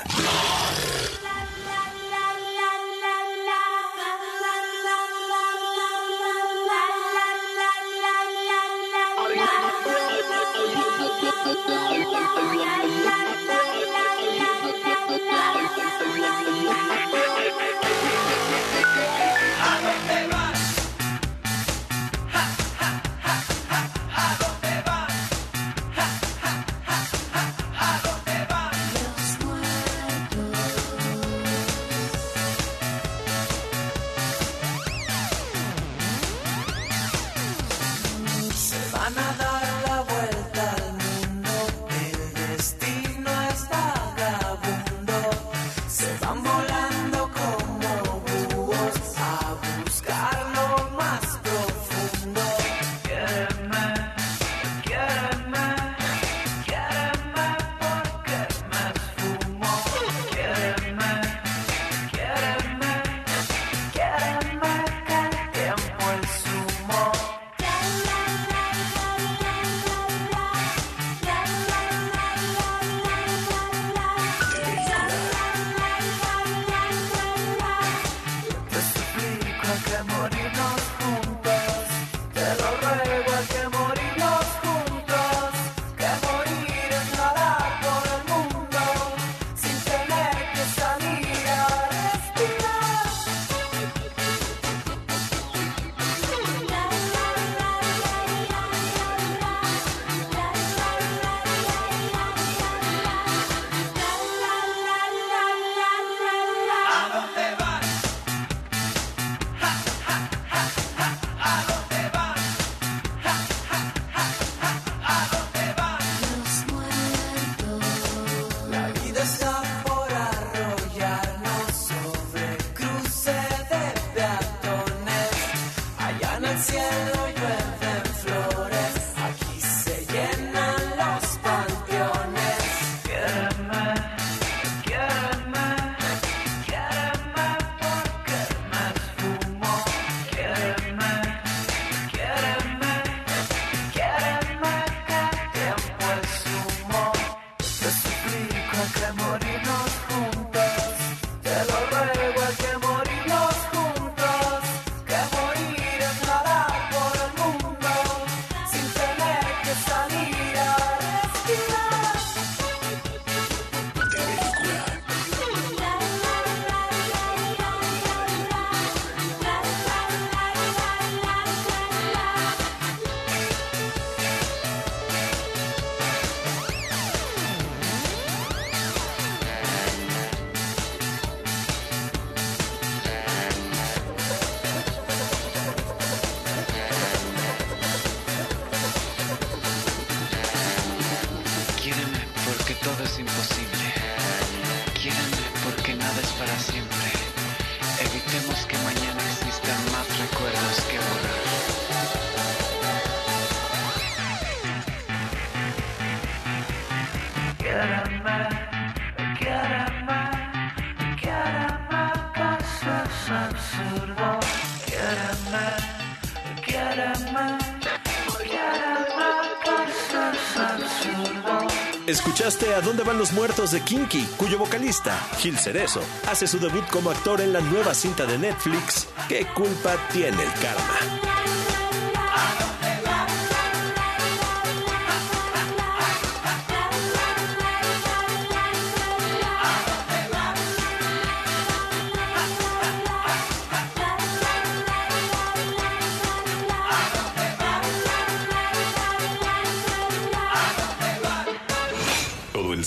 [222.09, 226.86] Escuchaste A dónde van los muertos de Kinky, cuyo vocalista, Gil Cerezo, hace su debut
[226.88, 231.38] como actor en la nueva cinta de Netflix, ¿Qué culpa tiene el karma?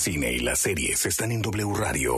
[0.02, 2.16] Cine y las series están en W Radio.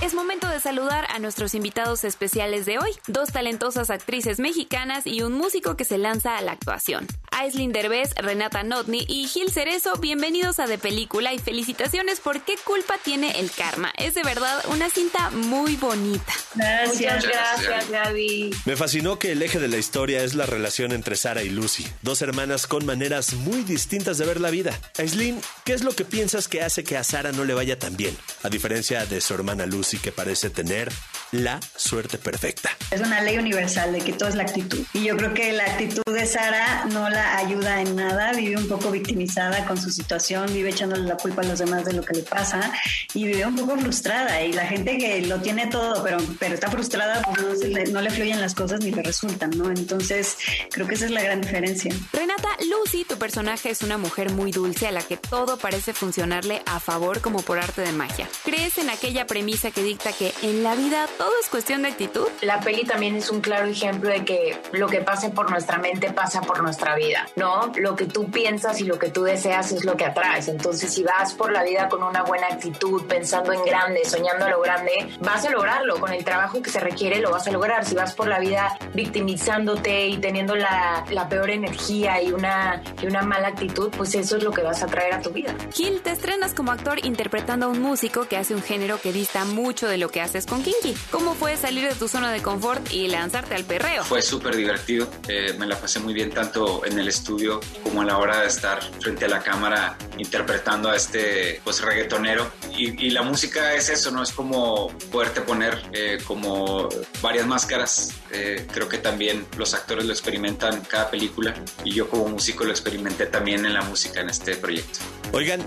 [0.00, 5.22] Es momento de saludar a nuestros invitados especiales de hoy, dos talentosas actrices mexicanas y
[5.22, 7.06] un músico que se lanza a la actuación.
[7.30, 12.56] Aislinn Derbez, Renata Notni y Gil Cerezo, bienvenidos a De Película y felicitaciones por qué
[12.62, 13.92] culpa tiene el karma.
[13.96, 16.32] Es de verdad una cinta muy bonita.
[16.54, 18.54] Gracias, gracias, Gaby.
[18.66, 21.86] Me fascinó que el eje de la historia es la relación entre Sara y Lucy,
[22.02, 24.78] dos hermanas con maneras muy distintas de ver la vida.
[24.98, 27.96] Aislinn, ¿qué es lo que piensas que hace que a Sara no le vaya tan
[27.96, 28.14] bien?
[28.42, 30.92] A diferencia de su hermana Lucy, que parece tener
[31.32, 32.70] la suerte perfecta.
[32.90, 34.84] Es una ley universal de que todo es la actitud.
[34.92, 38.68] Y yo creo que la actitud de Sara no la ayuda en nada, vive un
[38.68, 42.14] poco victimizada con su situación, vive echándole la culpa a los demás de lo que
[42.14, 42.72] le pasa
[43.14, 44.42] y vive un poco frustrada.
[44.42, 47.84] Y la gente que lo tiene todo, pero, pero está frustrada, pues no, se le,
[47.86, 49.70] no le fluyen las cosas ni le resultan, ¿no?
[49.70, 50.36] Entonces,
[50.70, 51.94] creo que esa es la gran diferencia.
[52.12, 56.62] Renata, Lucy, tu personaje es una mujer muy dulce a la que todo parece funcionarle
[56.66, 58.28] a favor como por arte de magia.
[58.44, 62.28] ¿Crees en aquella premisa que dicta que en la vida todo es cuestión de actitud?
[62.40, 66.12] La peli también es un claro ejemplo de que lo que pase por nuestra mente
[66.12, 67.72] pasa por nuestra vida, ¿no?
[67.76, 70.48] Lo que tú piensas y lo que tú deseas es lo que atraes.
[70.48, 74.50] Entonces, si vas por la vida con una buena actitud, pensando en grande, soñando a
[74.50, 75.98] lo grande, vas a lograrlo.
[76.00, 77.84] Con el trabajo que se requiere lo vas a lograr.
[77.84, 83.06] Si vas por la vida victimizándote y teniendo la, la peor energía y una, y
[83.06, 85.54] una mala actitud, pues eso es lo que vas a traer a tu vida.
[85.72, 89.44] Gil, te estrenas como actor interpretando a un músico que hace un género que dista
[89.44, 90.94] mucho de lo que haces con Kinky.
[91.10, 94.04] ¿Cómo fue salir de tu zona de confort y lanzarte al perreo?
[94.04, 98.04] Fue súper divertido, eh, me la pasé muy bien tanto en el estudio como a
[98.04, 103.10] la hora de estar frente a la cámara interpretando a este pues reggaetonero y, y
[103.10, 104.22] la música es eso, ¿no?
[104.22, 106.88] Es como poderte poner eh, como
[107.20, 111.54] varias máscaras, Eh, creo que también los actores lo experimentan en cada película
[111.84, 115.00] y yo como músico lo experimenté también en la música en este proyecto.
[115.32, 115.60] Oigan,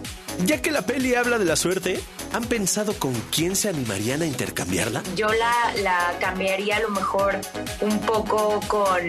[0.46, 2.00] ya que la peli habla de la suerte,
[2.34, 5.04] ¿han pensado con quién se animarían a intercambiarla?
[5.16, 7.40] Yo la, la cambiaría a lo mejor
[7.82, 9.02] un poco con,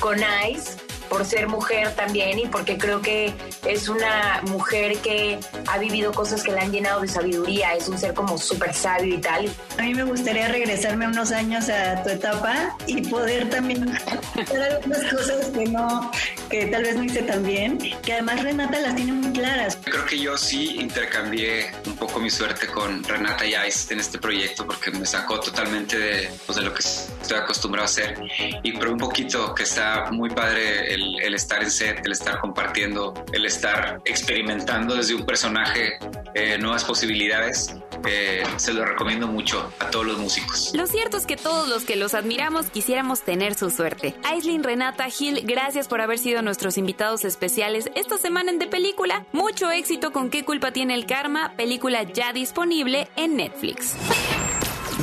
[0.00, 0.76] con Ice
[1.12, 3.34] por ser mujer también y porque creo que
[3.66, 7.98] es una mujer que ha vivido cosas que la han llenado de sabiduría, es un
[7.98, 9.50] ser como súper sabio y tal.
[9.76, 13.94] A mí me gustaría regresarme unos años a tu etapa y poder también
[14.40, 16.10] hacer algunas cosas que no,
[16.48, 19.78] que tal vez no hice tan bien, que además Renata las tiene muy claras.
[19.84, 24.18] Creo que yo sí intercambié un poco mi suerte con Renata y Ice en este
[24.18, 28.18] proyecto porque me sacó totalmente de, pues, de lo que estoy acostumbrado a hacer
[28.62, 32.40] y probé un poquito que está muy padre el, el estar en set, el estar
[32.40, 35.98] compartiendo, el estar experimentando desde un personaje
[36.34, 37.74] eh, nuevas posibilidades.
[38.04, 40.72] Eh, se lo recomiendo mucho a todos los músicos.
[40.74, 44.16] Lo cierto es que todos los que los admiramos quisiéramos tener su suerte.
[44.24, 49.24] Aislinn, Renata, Gil, gracias por haber sido nuestros invitados especiales esta semana en De Película.
[49.32, 51.52] Mucho éxito con ¿Qué culpa tiene el karma?
[51.56, 53.94] Película ya disponible en Netflix.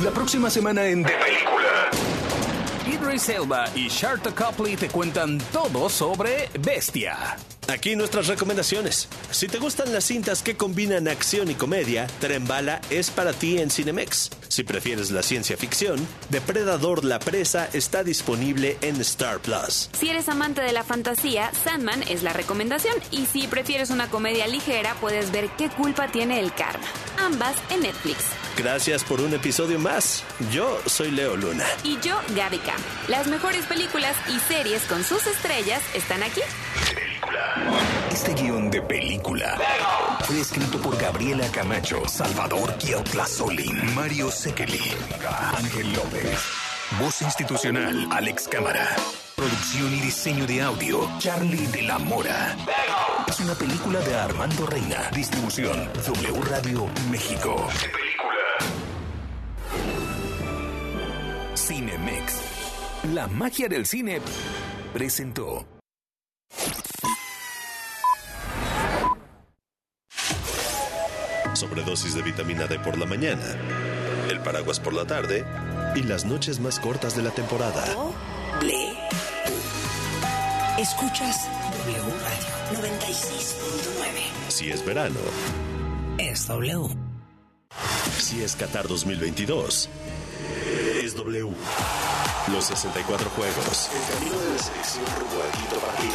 [0.02, 1.90] La próxima semana en De Película.
[3.10, 3.28] Idris
[3.74, 7.36] y Sharta Copley te cuentan todo sobre Bestia.
[7.70, 9.08] Aquí nuestras recomendaciones.
[9.30, 13.58] Si te gustan las cintas que combinan acción y comedia, Tren Bala es para ti
[13.58, 14.30] en Cinemex.
[14.48, 19.88] Si prefieres la ciencia ficción, Depredador la presa está disponible en Star Plus.
[19.92, 22.94] Si eres amante de la fantasía, Sandman es la recomendación.
[23.12, 26.86] Y si prefieres una comedia ligera, puedes ver qué culpa tiene el karma.
[27.18, 28.24] Ambas en Netflix.
[28.56, 30.24] Gracias por un episodio más.
[30.52, 31.66] Yo soy Leo Luna.
[31.84, 32.80] Y yo, Gaby Cam.
[33.08, 36.40] Las mejores películas y series con sus estrellas están aquí.
[38.10, 39.56] Este guion de película
[40.24, 42.74] fue escrito por Gabriela Camacho, Salvador
[43.26, 44.92] Solín, Mario Sekeli,
[45.56, 46.38] Ángel López.
[46.98, 48.86] Voz institucional, Alex Cámara.
[49.36, 52.56] Producción y diseño de audio, Charlie de la Mora.
[53.28, 55.10] Es una película de Armando Reina.
[55.14, 57.68] Distribución, W Radio México.
[61.54, 62.34] Cinemex.
[63.14, 64.20] La magia del cine
[64.92, 65.64] presentó.
[71.60, 73.44] Sobredosis de vitamina D por la mañana,
[74.30, 75.44] el paraguas por la tarde
[75.94, 77.84] y las noches más cortas de la temporada.
[80.78, 81.50] Escuchas
[81.84, 84.48] W Radio 96.9.
[84.48, 85.20] Si es verano,
[86.16, 86.96] Es W.
[88.18, 89.90] si es Qatar 2022,
[91.04, 91.50] es W.
[92.50, 96.14] Los 64 juegos, el camino de la selección rumbo al quinto partido.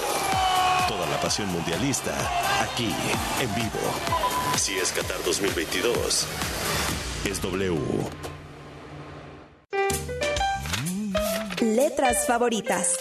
[0.87, 2.15] Toda la pasión mundialista,
[2.63, 2.91] aquí,
[3.39, 4.34] en vivo.
[4.65, 6.25] Si es Qatar 2022,
[7.29, 7.77] es W.
[11.61, 12.97] Letras favoritas.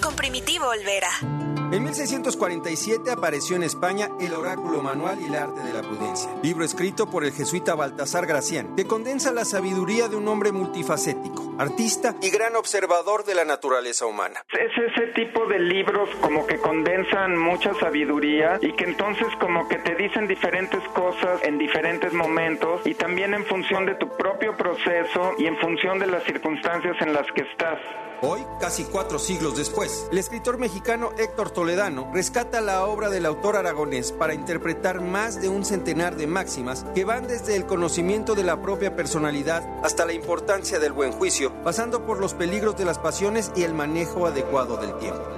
[0.00, 1.37] Con Primitivo Olvera.
[1.70, 6.64] En 1647 apareció en España el Oráculo Manual y el Arte de la Prudencia, libro
[6.64, 12.14] escrito por el jesuita Baltasar Gracián, que condensa la sabiduría de un hombre multifacético, artista
[12.22, 14.46] y gran observador de la naturaleza humana.
[14.50, 19.76] Es ese tipo de libros como que condensan mucha sabiduría y que entonces como que
[19.76, 25.34] te dicen diferentes cosas en diferentes momentos y también en función de tu propio proceso
[25.36, 27.78] y en función de las circunstancias en las que estás.
[28.20, 33.54] Hoy, casi cuatro siglos después, el escritor mexicano Héctor Toledano rescata la obra del autor
[33.54, 38.42] aragonés para interpretar más de un centenar de máximas que van desde el conocimiento de
[38.42, 42.98] la propia personalidad hasta la importancia del buen juicio, pasando por los peligros de las
[42.98, 45.37] pasiones y el manejo adecuado del tiempo.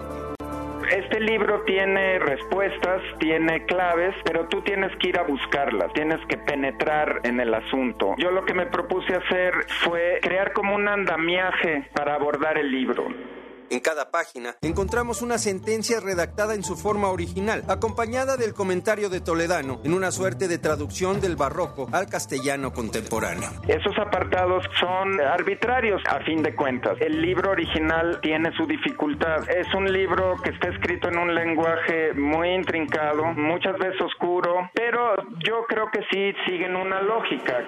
[0.91, 6.37] Este libro tiene respuestas, tiene claves, pero tú tienes que ir a buscarlas, tienes que
[6.37, 8.15] penetrar en el asunto.
[8.19, 13.07] Yo lo que me propuse hacer fue crear como un andamiaje para abordar el libro.
[13.71, 19.21] En cada página encontramos una sentencia redactada en su forma original, acompañada del comentario de
[19.21, 23.49] Toledano, en una suerte de traducción del barroco al castellano contemporáneo.
[23.69, 27.01] Esos apartados son arbitrarios a fin de cuentas.
[27.01, 29.49] El libro original tiene su dificultad.
[29.49, 35.15] Es un libro que está escrito en un lenguaje muy intrincado, muchas veces oscuro, pero
[35.47, 37.59] yo creo que sí siguen una lógica.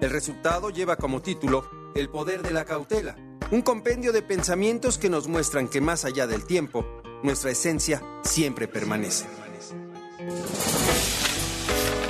[0.00, 3.14] El resultado lleva como título El poder de la cautela,
[3.50, 6.84] un compendio de pensamientos que nos muestran que más allá del tiempo,
[7.22, 9.26] nuestra esencia siempre permanece.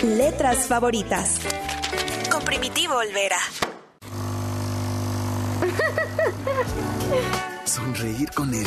[0.03, 1.41] Letras favoritas.
[2.30, 3.39] Con Primitivo Olvera.
[7.64, 8.66] Sonreír con él.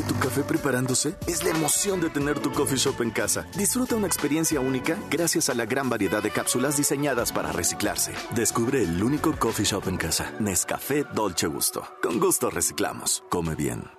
[0.00, 1.14] ¿De tu café preparándose?
[1.26, 3.46] Es la emoción de tener tu coffee shop en casa.
[3.54, 8.14] Disfruta una experiencia única gracias a la gran variedad de cápsulas diseñadas para reciclarse.
[8.34, 10.32] Descubre el único coffee shop en casa.
[10.38, 11.86] Nescafé Dolce Gusto.
[12.02, 13.22] Con gusto reciclamos.
[13.28, 13.90] Come bien.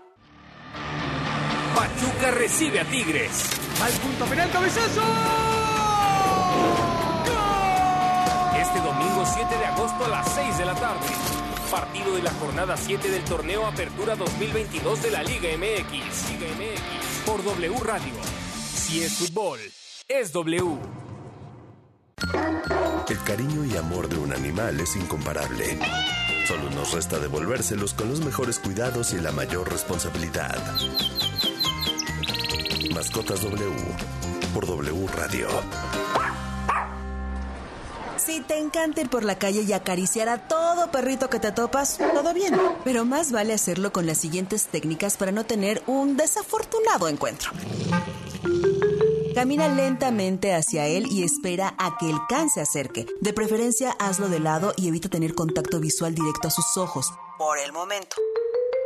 [1.76, 3.52] Pachuca recibe a Tigres.
[3.84, 5.02] Al punto final, cabezazo.
[8.60, 11.51] Este domingo 7 de agosto a las 6 de la tarde.
[11.72, 16.30] Partido de la jornada 7 del torneo Apertura 2022 de la Liga MX.
[16.30, 17.26] Liga MX.
[17.26, 18.14] Por W Radio.
[18.76, 19.58] Si es fútbol,
[20.10, 20.78] es W.
[23.08, 25.80] El cariño y amor de un animal es incomparable.
[26.46, 30.62] Solo nos resta devolvérselos con los mejores cuidados y la mayor responsabilidad.
[32.94, 33.72] Mascotas W
[34.54, 35.48] por W Radio.
[38.24, 41.98] Si te encanta ir por la calle y acariciar a todo perrito que te topas,
[41.98, 42.56] todo bien.
[42.84, 47.52] Pero más vale hacerlo con las siguientes técnicas para no tener un desafortunado encuentro.
[49.34, 53.08] Camina lentamente hacia él y espera a que el can se acerque.
[53.22, 57.12] De preferencia, hazlo de lado y evita tener contacto visual directo a sus ojos.
[57.40, 58.18] Por el momento.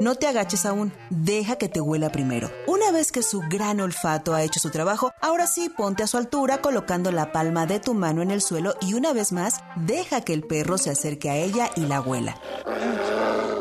[0.01, 2.51] No te agaches aún, deja que te huela primero.
[2.67, 6.17] Una vez que su gran olfato ha hecho su trabajo, ahora sí ponte a su
[6.17, 10.19] altura colocando la palma de tu mano en el suelo y una vez más, deja
[10.19, 12.35] que el perro se acerque a ella y la huela.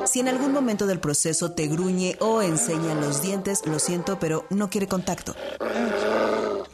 [0.07, 4.45] Si en algún momento del proceso te gruñe o enseña los dientes, lo siento, pero
[4.51, 5.37] no quiere contacto.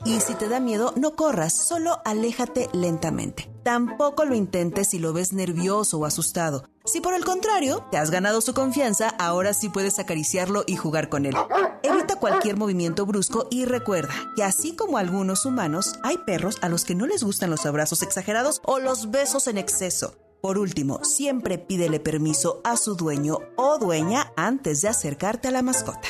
[0.05, 3.51] Y si te da miedo, no corras, solo aléjate lentamente.
[3.63, 6.65] Tampoco lo intentes si lo ves nervioso o asustado.
[6.87, 11.11] Si por el contrario te has ganado su confianza, ahora sí puedes acariciarlo y jugar
[11.11, 11.37] con él.
[11.83, 16.85] Evita cualquier movimiento brusco y recuerda que así como algunos humanos, hay perros a los
[16.85, 20.15] que no les gustan los abrazos exagerados o los besos en exceso.
[20.41, 25.61] Por último, siempre pídele permiso a su dueño o dueña antes de acercarte a la
[25.61, 26.09] mascota.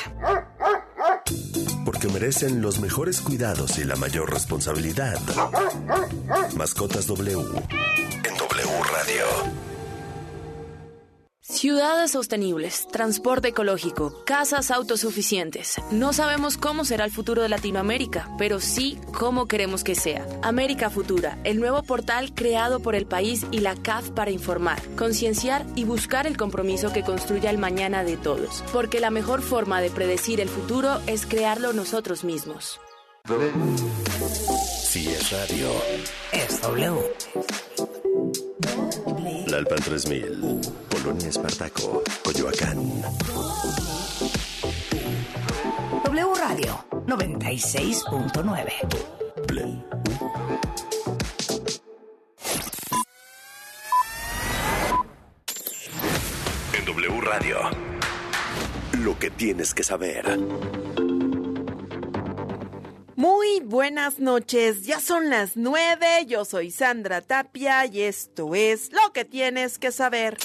[1.85, 5.19] Porque merecen los mejores cuidados y la mayor responsabilidad.
[6.55, 9.70] Mascotas W en W Radio.
[11.51, 15.75] Ciudades sostenibles, transporte ecológico, casas autosuficientes.
[15.91, 20.25] No sabemos cómo será el futuro de Latinoamérica, pero sí cómo queremos que sea.
[20.43, 25.65] América Futura, el nuevo portal creado por el país y la CAF para informar, concienciar
[25.75, 28.63] y buscar el compromiso que construya el mañana de todos.
[28.71, 32.79] Porque la mejor forma de predecir el futuro es crearlo nosotros mismos.
[34.83, 36.97] Si es W.
[39.51, 40.61] Lalpan 3000.
[40.89, 42.01] Polonia Espartaco.
[42.23, 42.77] Coyoacán.
[46.05, 48.71] W Radio 96.9.
[56.73, 57.57] En W Radio.
[59.03, 60.39] Lo que tienes que saber.
[63.21, 69.13] Muy buenas noches, ya son las nueve, yo soy Sandra Tapia y esto es lo
[69.13, 70.39] que tienes que saber.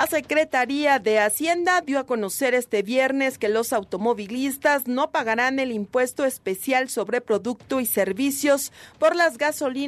[0.01, 5.73] La Secretaría de Hacienda dio a conocer este viernes que los automovilistas no pagarán el
[5.73, 9.71] impuesto especial sobre producto y servicios por las gasolinas